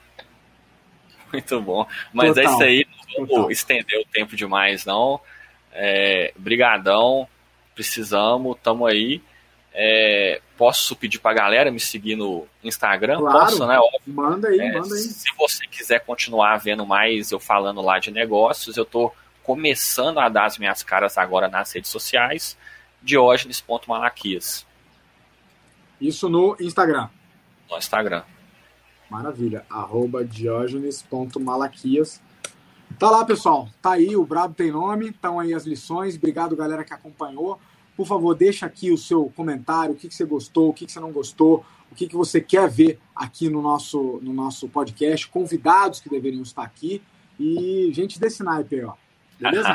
Muito 1.33 1.61
bom. 1.61 1.85
Mas 2.13 2.35
Total. 2.35 2.43
é 2.43 2.53
isso 2.53 2.63
aí, 2.63 2.87
não 2.89 3.15
vamos 3.15 3.29
Total. 3.29 3.51
estender 3.51 3.99
o 3.99 4.05
tempo 4.05 4.33
demais, 4.33 4.85
não. 4.85 5.19
É, 5.71 6.33
brigadão, 6.37 7.27
precisamos, 7.75 8.57
tamo 8.61 8.85
aí. 8.85 9.21
É, 9.73 10.41
posso 10.57 10.95
pedir 10.95 11.19
pra 11.19 11.33
galera 11.33 11.69
me 11.71 11.79
seguir 11.79 12.15
no 12.15 12.47
Instagram? 12.63 13.19
Claro, 13.19 13.39
posso, 13.39 13.67
né? 13.67 13.77
Óbvio. 13.77 14.13
Manda 14.13 14.47
aí, 14.47 14.59
é, 14.59 14.73
manda 14.73 14.95
aí. 14.95 15.01
Se 15.01 15.29
você 15.37 15.67
quiser 15.67 15.99
continuar 15.99 16.57
vendo 16.57 16.85
mais 16.85 17.31
eu 17.31 17.39
falando 17.39 17.81
lá 17.81 17.99
de 17.99 18.09
negócios, 18.09 18.75
eu 18.75 18.85
tô 18.85 19.13
começando 19.43 20.19
a 20.19 20.27
dar 20.29 20.45
as 20.45 20.57
minhas 20.57 20.81
caras 20.81 21.17
agora 21.17 21.47
nas 21.47 21.71
redes 21.71 21.91
sociais, 21.91 22.57
diógenes.malaquias. 23.03 24.65
Isso 26.01 26.27
no 26.27 26.57
Instagram. 26.59 27.07
No 27.69 27.77
Instagram. 27.77 28.23
Maravilha. 29.09 29.65
Arroba 29.69 30.25
diógenes.malaquias. 30.25 32.21
Tá 32.97 33.11
lá, 33.11 33.25
pessoal. 33.25 33.69
Tá 33.81 33.91
aí, 33.91 34.15
o 34.15 34.25
Brabo 34.25 34.53
tem 34.53 34.71
nome, 34.71 35.09
estão 35.09 35.39
aí 35.39 35.53
as 35.53 35.65
lições. 35.65 36.15
Obrigado, 36.15 36.55
galera, 36.55 36.83
que 36.83 36.93
acompanhou. 36.93 37.59
Por 37.95 38.05
favor, 38.05 38.35
deixa 38.35 38.65
aqui 38.65 38.91
o 38.91 38.97
seu 38.97 39.31
comentário, 39.35 39.93
o 39.93 39.97
que, 39.97 40.07
que 40.07 40.15
você 40.15 40.25
gostou, 40.25 40.69
o 40.69 40.73
que, 40.73 40.85
que 40.85 40.91
você 40.91 40.99
não 40.99 41.11
gostou, 41.11 41.65
o 41.91 41.95
que, 41.95 42.07
que 42.07 42.15
você 42.15 42.39
quer 42.39 42.69
ver 42.69 42.99
aqui 43.15 43.49
no 43.49 43.61
nosso, 43.61 44.19
no 44.21 44.33
nosso 44.33 44.69
podcast, 44.69 45.27
convidados 45.27 45.99
que 45.99 46.09
deveriam 46.09 46.43
estar 46.43 46.63
aqui 46.63 47.01
e 47.39 47.91
gente 47.93 48.19
desse 48.19 48.43
naipe 48.43 48.75
aí, 48.75 48.83
ó. 48.83 48.93
Beleza? 49.39 49.69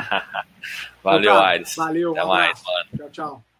Valeu, 1.03 1.37
Aires. 1.37 1.75
Valeu, 1.75 2.11
Até 2.11 2.25
mais, 2.25 2.63
mano. 2.63 2.89
Tchau, 2.97 3.09
tchau. 3.09 3.52